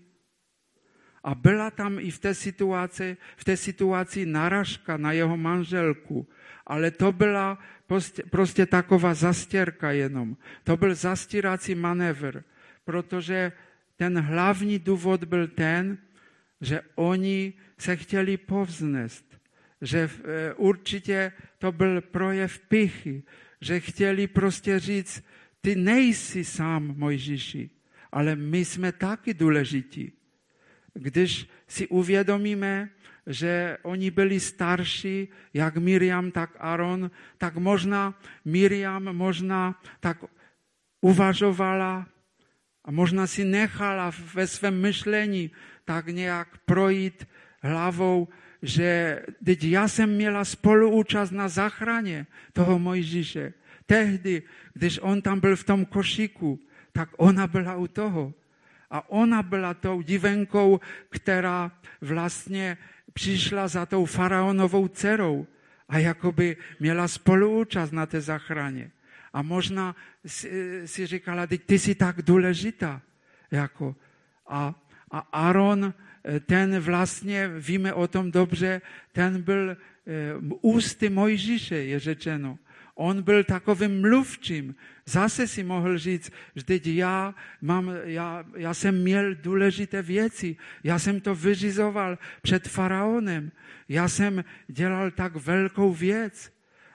[1.23, 6.27] A byla tam i v té situaci, v té situaci naražka na jeho manželku,
[6.67, 10.38] ale to byla prostě, prostě taková zastěrka jenom.
[10.63, 12.43] To byl zastírací manévr,
[12.86, 13.51] protože
[13.95, 15.97] ten hlavní důvod byl ten,
[16.62, 19.31] že oni se chtěli povznést
[19.81, 23.23] že e, určitě to byl projev pichy,
[23.62, 25.23] že chtěli prostě říct,
[25.62, 27.69] ty nejsi sám Mojžíši,
[28.12, 30.13] ale my jsme taky důležití.
[30.93, 32.89] Když si uvědomíme,
[33.27, 40.17] že oni byli starší, jak Miriam, tak Aaron, tak možná Miriam možná tak
[41.01, 42.08] uvažovala
[42.86, 45.51] a možná si nechala ve svém myšlení
[45.86, 47.27] tak nějak projít
[47.62, 48.27] hlavou,
[48.62, 53.54] že teď já jsem měla spoluúčast na záchraně toho Mojžíše.
[53.86, 56.60] Tehdy, když on tam byl v tom košíku,
[56.91, 58.34] tak ona byla u toho.
[58.91, 62.77] A ona byla tou divenkou, která vlastně
[63.13, 65.47] přišla za tou faraonovou dcerou
[65.89, 68.91] a jakoby měla spoluúčast na té zachraně.
[69.34, 73.01] A možná si, říkala, teď ty jsi tak důležitá.
[73.51, 73.95] Jako.
[74.47, 74.75] A,
[75.12, 75.93] a Aaron
[76.45, 79.77] ten vlastně, víme o tom dobře, ten byl eh,
[80.62, 82.58] ústy Mojžíše, je řečeno.
[83.01, 84.75] On byl takovým mluvčím.
[85.05, 86.31] Zase si mohl říct,
[86.65, 90.55] teď já, mám, já, já jsem měl důležité věci.
[90.83, 93.51] Já jsem to vyřizoval před faraonem.
[93.89, 96.53] Já jsem dělal tak velkou věc.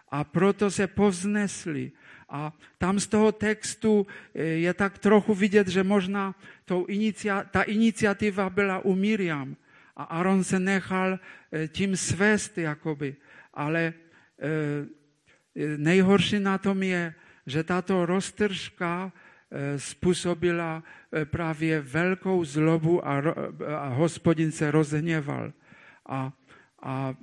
[0.08, 1.92] A proto se povznesli.
[2.28, 7.62] A tam z toho textu eh, je tak trochu vidět, že možná tou inicia, ta
[7.62, 9.56] iniciativa byla u Miriam
[9.96, 13.16] a Aaron se nechal eh, tím svést jakoby.
[13.54, 13.92] Ale
[14.38, 14.95] eh,
[15.76, 17.14] nejhorší na tom je,
[17.46, 19.12] že tato roztržka
[19.76, 20.82] způsobila
[21.24, 23.22] právě velkou zlobu a,
[23.76, 25.52] a hospodin se rozhněval.
[26.06, 26.32] A,
[26.82, 27.14] a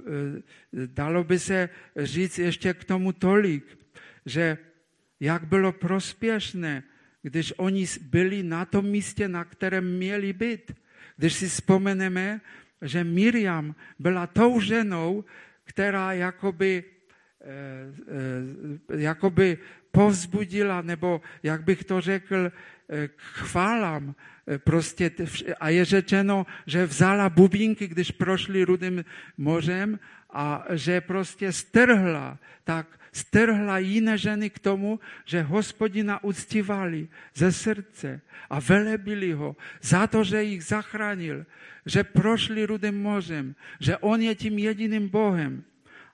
[0.74, 3.78] dalo by se říct ještě k tomu tolik,
[4.26, 4.58] že
[5.20, 6.84] jak bylo prospěšné,
[7.22, 10.72] když oni byli na tom místě, na kterém měli být.
[11.18, 12.42] Když si vzpomeneme,
[12.82, 15.26] že Miriam byla tou ženou,
[15.64, 16.84] která jakoby
[18.98, 19.58] jakoby
[19.92, 22.52] povzbudila, nebo jak bych to řekl,
[23.08, 24.16] k chválám.
[24.64, 25.12] Prostě,
[25.60, 29.06] a je řečeno, že vzala bubínky, když prošli Rudým
[29.38, 37.52] mořem a že prostě strhla, tak strhla jiné ženy k tomu, že hospodina uctívali ze
[37.52, 41.46] srdce a velebili ho za to, že jich zachránil,
[41.86, 45.64] že prošli Rudým mořem, že on je tím jediným Bohem.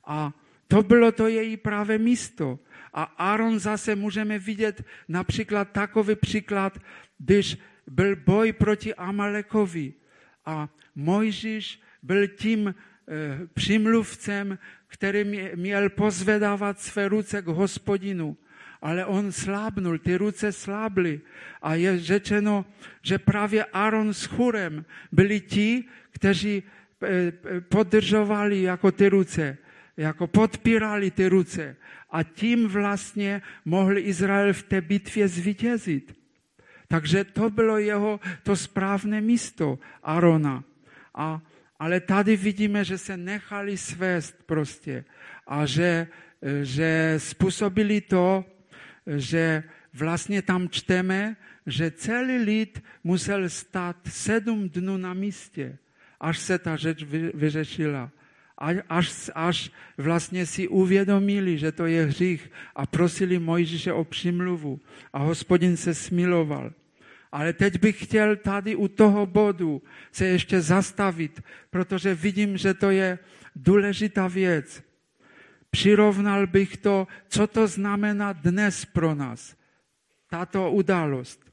[0.06, 0.34] A
[0.70, 2.60] to bylo to její pravé místo.
[2.94, 6.78] A Aaron zase můžeme vidět například takový příklad,
[7.18, 7.58] když
[7.88, 9.94] byl boj proti Amalekovi
[10.46, 12.74] a Mojžíš byl tím e,
[13.54, 14.58] přimluvcem,
[14.88, 18.38] který měl pozvedávat své ruce k hospodinu.
[18.82, 21.22] Ale on slábnul, ty ruce slábly.
[21.62, 22.66] A je řečeno,
[23.02, 26.64] že právě Aaron s Churem byli ti, kteří
[27.04, 29.58] e, podržovali jako ty ruce,
[30.00, 31.76] jako podpírali ty ruce
[32.10, 36.16] a tím vlastně mohl Izrael v té bitvě zvítězit.
[36.88, 40.64] Takže to bylo jeho to správné místo Arona.
[41.16, 41.42] A,
[41.80, 45.06] ale tady vidíme, že se nechali svést prostě
[45.48, 46.08] a že,
[46.64, 48.46] že způsobili to,
[49.08, 51.36] že vlastně tam čteme,
[51.66, 55.78] že celý lid musel stát sedm dnů na místě,
[56.20, 58.12] až se ta řeč vyřešila
[58.90, 64.80] až, až vlastně si uvědomili, že to je hřích a prosili Mojžíše o přimluvu
[65.14, 66.74] a hospodin se smiloval.
[67.32, 69.82] Ale teď bych chtěl tady u toho bodu
[70.12, 73.20] se ještě zastavit, protože vidím, že to je
[73.56, 74.84] důležitá věc.
[75.72, 79.56] Přirovnal bych to, co to znamená dnes pro nás,
[80.30, 81.52] tato událost.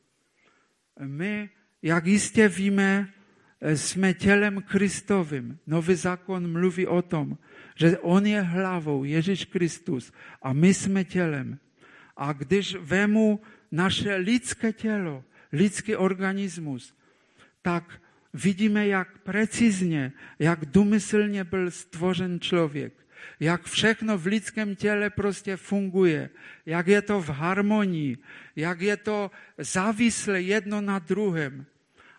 [1.01, 1.51] My,
[1.83, 3.13] jak jistě víme,
[3.61, 5.59] jsme tělem Kristovým.
[5.67, 7.39] Nový zákon mluví o tom,
[7.75, 11.59] že On je hlavou, Ježíš Kristus, a my jsme tělem.
[12.17, 13.41] A když vemu
[13.73, 16.95] naše lidské tělo, lidský organismus,
[17.63, 18.01] tak
[18.35, 22.95] vidíme, jak precizně, jak důmyslně byl stvořen člověk.
[23.41, 26.31] Jak všechno v lidském těle prostě funguje,
[26.67, 28.19] jak je to v harmonii,
[28.57, 31.67] jak je to závislé jedno na druhém.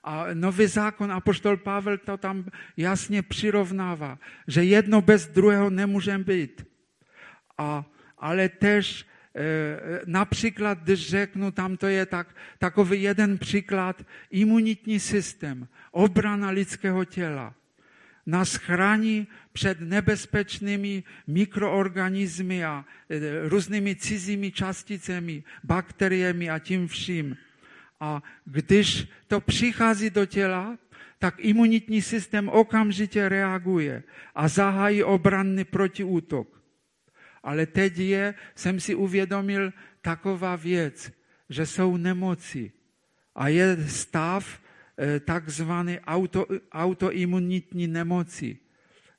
[0.04, 2.46] A nový zákon, apoštol Pavel to tam
[2.78, 6.68] jasně přirovnává, že jedno bez druhého nemůže být.
[7.58, 7.86] A,
[8.18, 15.68] ale tež e, například, když řeknu, tam to je tak, takový jeden příklad, imunitní systém,
[15.92, 17.54] obrana lidského těla
[18.28, 27.38] nás chrání před nebezpečnými mikroorganismy a e, různými cizími částicemi, bakteriemi a tím vším.
[28.00, 30.78] A když to přichází do těla,
[31.20, 34.04] tak imunitní systém okamžitě reaguje
[34.36, 36.62] a zahájí obranný protiútok.
[37.44, 41.12] Ale teď je, jsem si uvědomil taková věc,
[41.50, 42.72] že jsou nemoci
[43.36, 44.62] a je stav
[44.98, 48.58] eh, takzvané auto, autoimunitní nemoci,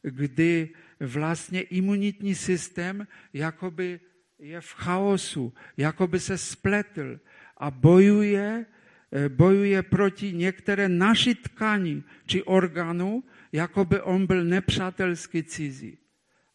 [0.02, 0.68] kdy
[1.00, 4.00] vlastně imunitní systém jakoby
[4.38, 7.20] je v chaosu, jakoby se spletl,
[7.58, 8.66] a bojuje,
[9.12, 15.98] e, bojuje proti některé naší tkani či orgánu, jako by on byl nepřátelsky cizí.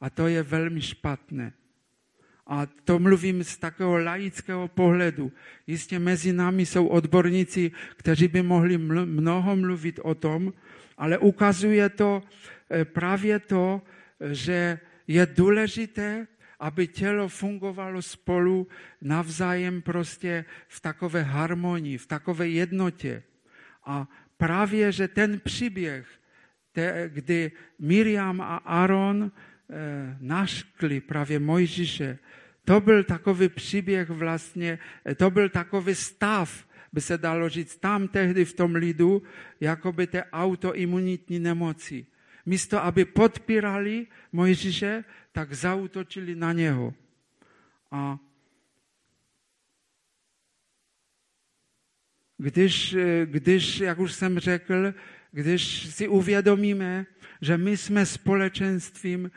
[0.01, 1.54] A to je velmi špatné.
[2.47, 5.32] A to mluvím z takového laického pohledu.
[5.68, 10.54] Jistě mezi námi jsou odborníci, kteří by mohli mnoho mluvit o tom,
[10.97, 12.24] ale ukazuje to
[12.72, 13.82] e, právě to,
[14.32, 16.28] že je důležité
[16.60, 18.68] aby tělo fungovalo spolu
[19.01, 23.24] navzájem prostě v takové harmonii, v takové jednotě.
[23.86, 26.08] A právě, že ten příběh,
[26.72, 32.20] te, kdy Miriam a Aaron eh, naškli právě Mojžíše,
[32.66, 34.80] to byl takový příběh vlastně,
[35.18, 39.24] to byl takový stav, by se dalo říct, tam tehdy v tom lidu,
[39.60, 42.06] jakoby té autoimunitní nemoci.
[42.46, 46.94] Místo, aby podpírali Mojžíše, tak zautočili na něho.
[47.91, 48.20] A
[52.38, 54.94] když, když, jak už jsem řekl,
[55.32, 57.06] když si uvědomíme,
[57.41, 59.32] že my jsme společenstvím,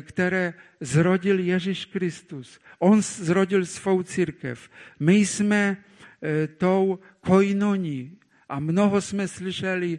[0.00, 2.60] které zrodil Ježíš Kristus.
[2.78, 4.70] On zrodil svou církev.
[5.00, 5.76] My jsme
[6.22, 8.18] eh, tou koinoní,
[8.50, 9.98] a mnoho jsme slyšeli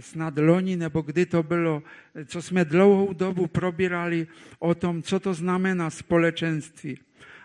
[0.00, 1.82] snad loni, nebo kdy to bylo,
[2.26, 4.26] co jsme dlouhou dobu probírali
[4.58, 6.98] o tom, co to znamená společenství.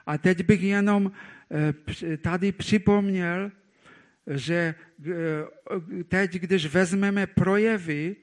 [0.05, 3.51] A teď bych jenom e, tady připomněl,
[4.27, 4.75] že e,
[6.03, 8.15] teď, když vezmeme projevy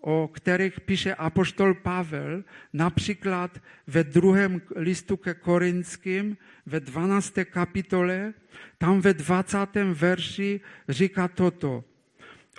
[0.00, 6.36] o kterých píše apoštol Pavel, například ve druhém listu ke Korinským,
[6.66, 7.34] ve 12.
[7.50, 8.34] kapitole,
[8.78, 9.58] tam ve 20.
[9.92, 11.84] verši říká toto.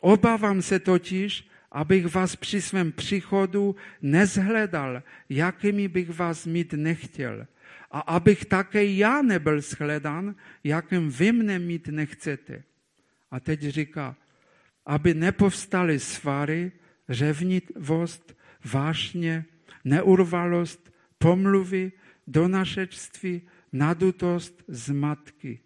[0.01, 7.47] Obávám se totiž, abych vás při svém příchodu nezhledal, jakými bych vás mít nechtěl.
[7.91, 12.63] A abych také já nebyl shledan, jakým vy mne mít nechcete.
[13.31, 14.15] A teď říká,
[14.85, 16.71] aby nepovstaly svary,
[17.09, 18.37] řevnivost,
[18.73, 19.45] vášně,
[19.83, 21.91] neurvalost, pomluvy,
[22.27, 23.41] donašectví,
[23.73, 25.59] nadutost, zmatky.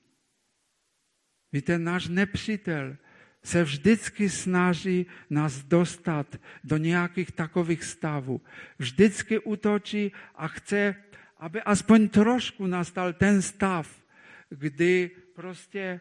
[1.51, 2.95] Víte, náš nepřítel
[3.43, 8.41] se vždycky snaží nás dostat do nějakých takových stavů.
[8.79, 10.95] Vždycky útočí a chce,
[11.37, 14.03] aby aspoň trošku nastal ten stav,
[14.49, 15.99] kdy prostě e,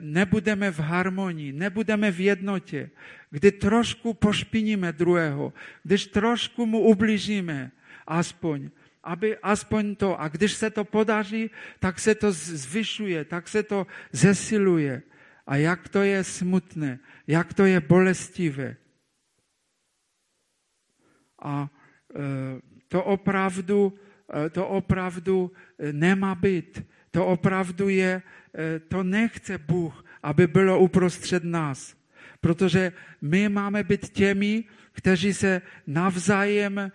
[0.00, 2.90] nebudeme v harmonii, nebudeme v jednotě,
[3.30, 7.70] kdy trošku pošpiníme druhého, když trošku mu ublížíme,
[8.06, 8.70] aspoň,
[9.02, 13.86] aby aspoň to, a když se to podaří, tak se to zvyšuje, tak se to
[14.12, 15.02] zesiluje.
[15.46, 18.76] A jak to je smutné, jak to je bolestivé.
[21.42, 21.70] A
[22.14, 22.20] e,
[22.88, 23.94] to opravdu,
[24.46, 25.52] e, to opravdu
[25.92, 26.82] nemá být.
[27.10, 28.22] To opravdu je,
[28.88, 31.96] to nechce Bůh, aby bylo uprostřed nás.
[32.40, 36.92] Protože my máme být těmi, kteří se navzájem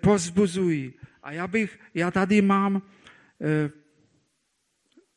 [0.00, 0.92] pozbuzují.
[1.22, 2.82] A já bych, já tady mám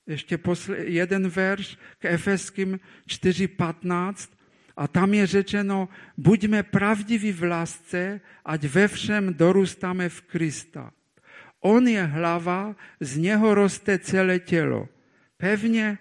[0.08, 4.30] ještě posle, jeden verš k Efeským 4.15
[4.78, 10.92] a tam je řečeno, buďme pravdiví v lásce, ať ve všem dorůstáme v Krista.
[11.60, 14.90] On je hlava, z něho roste celé tělo.
[15.44, 15.98] Pevně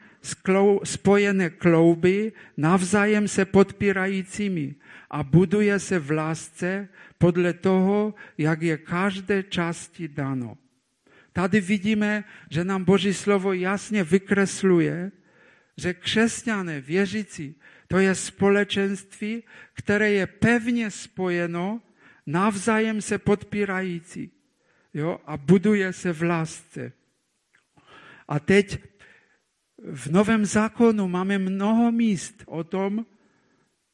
[0.85, 4.75] spojené klouby, navzájem se podpírajícími
[5.11, 6.89] a buduje se v lásce
[7.19, 10.59] podle toho, jak je každé části dano.
[11.33, 15.11] Tady vidíme, že nám Boží slovo jasně vykresluje,
[15.77, 17.55] že křesťané, věřící,
[17.89, 19.43] to je společenství,
[19.75, 21.81] které je pevně spojeno,
[22.27, 24.31] navzájem se podpírající
[24.95, 26.93] jo, a buduje se v lásce.
[28.29, 28.92] A teď
[29.91, 33.07] v Novém zákonu máme mnoho míst o tom,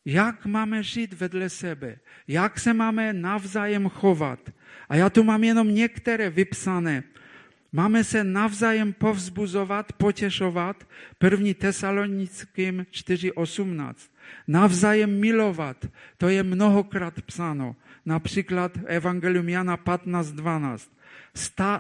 [0.05, 4.41] jak máme žít vedle sebe, jak se máme navzájem chovat.
[4.89, 7.03] A já tu mám jenom některé vypsané.
[7.72, 10.89] Máme se navzájem povzbuzovat, potěšovat.
[11.18, 13.95] První Tesalonickým 4.18.
[14.49, 15.86] Navzájem milovat.
[16.16, 17.76] To je mnohokrát psáno.
[18.07, 20.97] Například Evangelium Jana 15.12.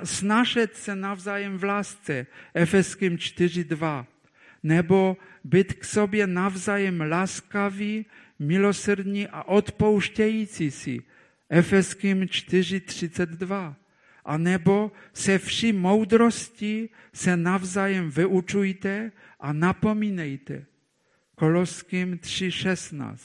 [0.04, 2.26] Snašet se navzájem v lásce.
[2.54, 4.06] Efeským 4.2.
[4.62, 8.06] Nebo být k sobě navzájem laskaví,
[8.38, 11.02] milosrdní a odpouštějící si.
[11.50, 13.74] Efeským 4.32
[14.28, 20.66] a nebo se vší moudrosti se navzájem vyučujte a napomínejte.
[21.34, 23.16] Koloským 3.16.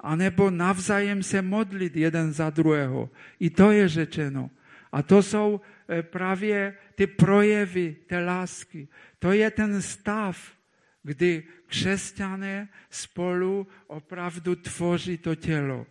[0.00, 3.10] A nebo navzájem se modlit jeden za druhého.
[3.40, 4.50] I to je řečeno.
[4.92, 8.88] A to jsou e, právě ty projevy té lásky.
[9.18, 10.52] To je ten stav,
[11.02, 15.86] kdy křesťané spolu opravdu tvoří to tělo.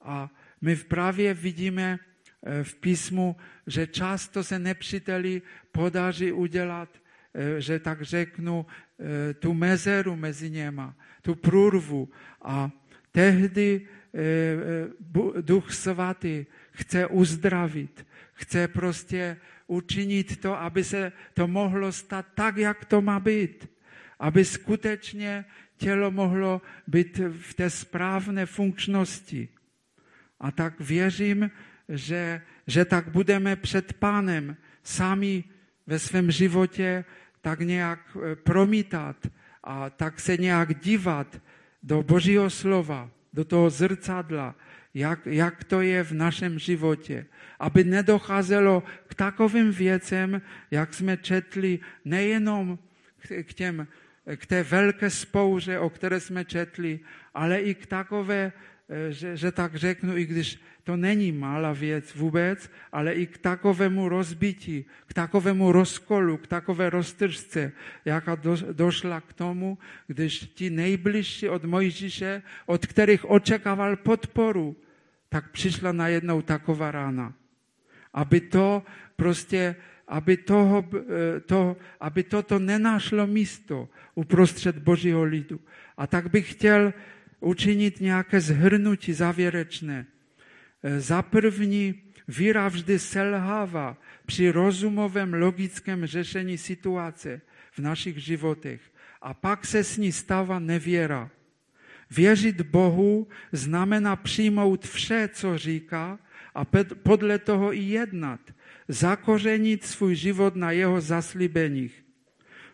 [0.00, 0.30] A
[0.60, 1.98] my právě vidíme
[2.42, 3.36] E, v písmu,
[3.66, 6.88] že často se nepříteli podaří udělat,
[7.34, 8.66] e, že tak řeknu,
[9.38, 12.08] tu mezeru mezi něma, tu průrvu.
[12.42, 12.70] A
[13.12, 13.86] tehdy
[15.40, 18.06] Duch Svatý chce uzdravit,
[18.38, 19.36] chce prostě
[19.66, 23.70] učinit to, aby se to mohlo stát tak, jak to má být.
[24.18, 25.44] Aby skutečně
[25.76, 29.48] tělo mohlo být v té správné funkčnosti.
[30.40, 31.50] A tak věřím,
[31.88, 35.44] že, že tak budeme před pánem sami
[35.86, 37.04] ve svém životě
[37.40, 39.16] tak nějak e, promítat
[39.64, 41.42] a tak se nějak dívat
[41.82, 44.54] do Božího slova, do toho zrcadla,
[44.98, 47.26] jak, jak to je v našem životě.
[47.58, 52.78] Aby nedocházelo k takovým věcem, jak jsme četli, nejenom
[53.46, 53.86] k, těm,
[54.36, 57.00] k té velké spouře, o které jsme četli,
[57.34, 58.52] ale i k takové,
[58.88, 63.38] e, že, že tak řeknu, i když to není malá věc vůbec, ale i k
[63.38, 67.72] takovému rozbití, k takovému rozkolu, k takové roztržce,
[68.04, 74.76] jaká do, došla k tomu, když ti nejbližší od Mojžíše, od kterých očekával podporu,
[75.28, 77.34] tak přišla najednou taková rána.
[78.12, 78.82] Aby to
[79.16, 79.76] prostě,
[80.08, 80.88] aby, toho,
[81.46, 85.60] to, aby toto nenašlo místo uprostřed Božího lidu.
[85.96, 86.92] A tak bych chtěl
[87.40, 90.06] učinit nějaké zhrnutí závěrečné.
[90.82, 91.94] E, za první,
[92.28, 97.40] víra vždy selhává při rozumovém logickém řešení situace
[97.72, 98.80] v našich životech
[99.22, 101.30] a pak se s ní stává nevěra.
[102.10, 106.18] Věřit Bohu znamená přijmout vše, co říká
[106.54, 106.64] a
[107.02, 108.40] podle toho i jednat,
[108.88, 112.04] zakořenit svůj život na jeho zaslíbeních.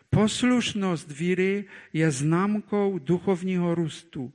[0.09, 4.33] Poslušnost víry je známkou duchovního růstu.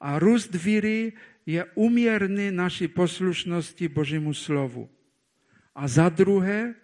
[0.00, 1.12] A růst víry
[1.46, 4.88] je uměrný naší poslušnosti Božímu slovu.
[5.74, 6.74] A za druhé,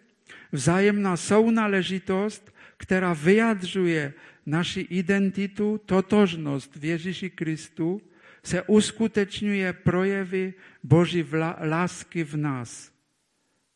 [0.52, 4.14] vzájemná sounáležitost, která vyjadřuje
[4.46, 8.00] naši identitu, totožnost v Ježíši Kristu,
[8.42, 11.26] se uskutečňuje projevy Boží
[11.60, 12.92] lásky v nás.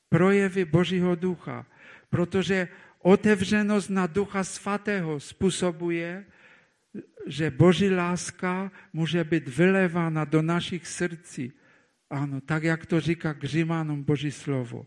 [0.08, 1.66] Projevy Božího ducha.
[2.10, 6.24] Protože otevřenost na Ducha Svatého způsobuje,
[7.26, 11.52] že Boží láska může být vylevána do našich srdcí.
[12.10, 14.86] Ano, tak jak to říká k Římanům Boží slovo.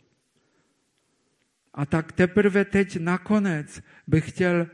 [1.74, 4.68] A tak teprve teď nakonec bych chtěl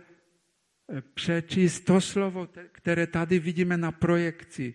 [1.13, 4.73] přečíst to slovo, které tady vidíme na projekci.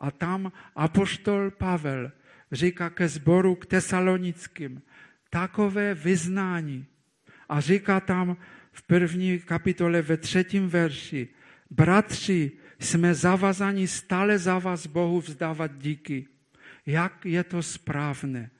[0.00, 2.12] A tam apoštol Pavel
[2.52, 4.82] říká ke sboru k tesalonickým
[5.30, 6.86] takové vyznání.
[7.48, 8.36] A říká tam
[8.72, 11.28] v první kapitole ve třetím verši,
[11.70, 16.26] Bratři, jsme zavazaní stále za vás Bohu vzdávat díky.
[16.86, 18.50] Jak je to správné?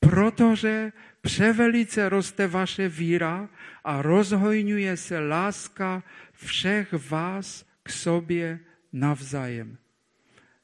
[0.00, 3.48] Protože převelice roste vaše víra
[3.84, 8.60] a rozhojňuje se láska všech vás k sobě
[8.92, 9.78] navzájem.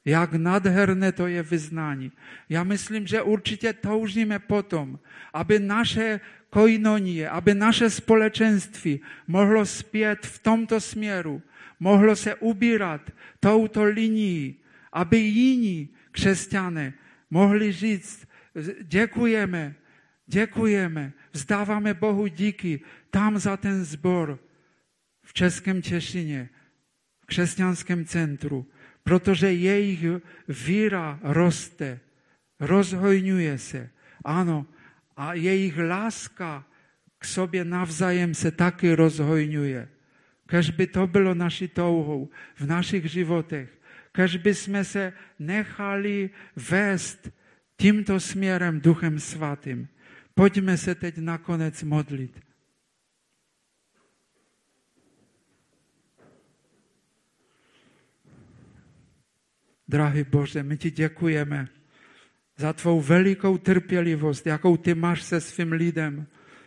[0.05, 2.13] Jak nadherné to je vyznání.
[2.49, 4.99] Já myslím, že určitě toužíme potom,
[5.33, 6.21] aby naše
[6.51, 11.43] koinonie, aby naše společenství mohlo zpět v tomto směru,
[11.81, 13.01] mohlo se ubírat
[13.41, 14.57] touto linií,
[14.93, 16.93] aby jiní křesťané
[17.31, 18.27] mohli říct,
[18.83, 19.75] děkujeme,
[20.27, 22.81] děkujeme, vzdáváme Bohu díky
[23.11, 24.39] tam za ten zbor
[25.23, 26.49] v Českém Češině,
[27.23, 28.67] v křesťanském centru,
[29.03, 30.05] protože jejich
[30.49, 32.01] víra roste,
[32.61, 33.91] rozhojňuje se.
[34.25, 34.67] Ano,
[35.17, 36.65] a jejich láska
[37.19, 39.89] k sobě navzájem se taky rozhojňuje.
[40.47, 43.71] Kež by to bylo naší touhou v našich životech.
[44.13, 47.31] Kež by jsme se nechali vést
[47.83, 49.89] tímto směrem Duchem Svatým.
[50.35, 52.41] Pojďme se teď nakonec modlit.
[59.89, 61.69] Drahý Bože, my ti děkujeme
[62.57, 66.27] za tvou velikou trpělivost, jakou ty máš se svým lidem.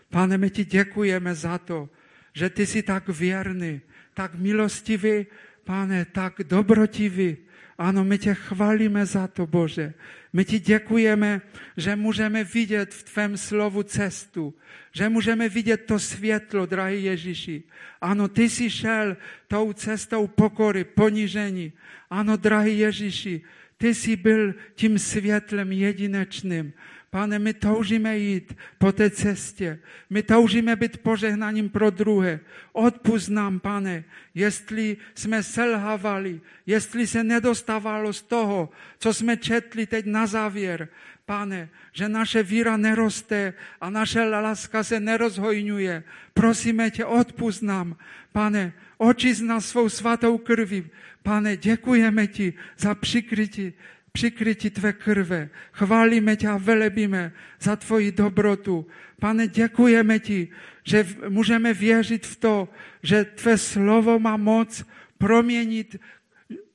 [0.09, 1.89] Pane, my ti děkujeme za to,
[2.33, 3.81] že ty jsi tak věrný,
[4.13, 5.25] tak milostivý,
[5.63, 7.44] pane, tak dobrotivý.
[7.77, 9.93] Ano, my tě chválíme za to, Bože.
[10.33, 11.41] My ti děkujeme,
[11.77, 14.53] že můžeme vidět v tvém slovu cestu,
[14.91, 17.63] že můžeme vidět to světlo, drahý Ježíši.
[18.01, 19.17] Ano, ty jsi šel
[19.47, 21.73] tou cestou pokory, ponížení.
[22.09, 23.41] Ano, drahý Ježíši,
[23.77, 26.73] ty jsi byl tím světlem jedinečným.
[27.15, 29.79] Pane, my toužíme jít po té cestě.
[30.09, 32.39] My toužíme být požehnaním pro druhé.
[32.73, 34.03] Odpust nám, pane,
[34.33, 40.87] jestli jsme selhávali, jestli se nedostávalo z toho, co jsme četli teď na závěr.
[41.25, 46.03] Pane, že naše víra neroste a naše láska se nerozhojňuje.
[46.33, 47.95] Prosíme tě, odpust nám.
[48.31, 50.83] Pane, očist nás svou svatou krví.
[51.23, 53.73] Pane, děkujeme ti za přikrytí
[54.15, 55.49] přikrytí tvé krve.
[55.75, 58.87] Chválíme tě a velebíme za tvoji dobrotu.
[59.19, 60.47] Pane, děkujeme ti,
[60.83, 62.69] že můžeme věřit v to,
[63.03, 64.87] že tvé slovo má moc
[65.17, 65.99] proměnit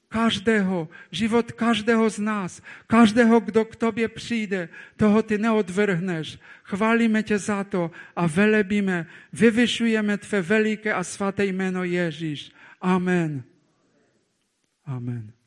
[0.08, 6.38] každého, život každého z nás, každého, kdo k tobě přijde, toho ty neodvrhneš.
[6.62, 12.52] Chválíme tě za to a velebíme, vyvyšujeme tvé veliké a svaté jméno Ježíš.
[12.80, 13.42] Amen.
[14.84, 15.39] Amen.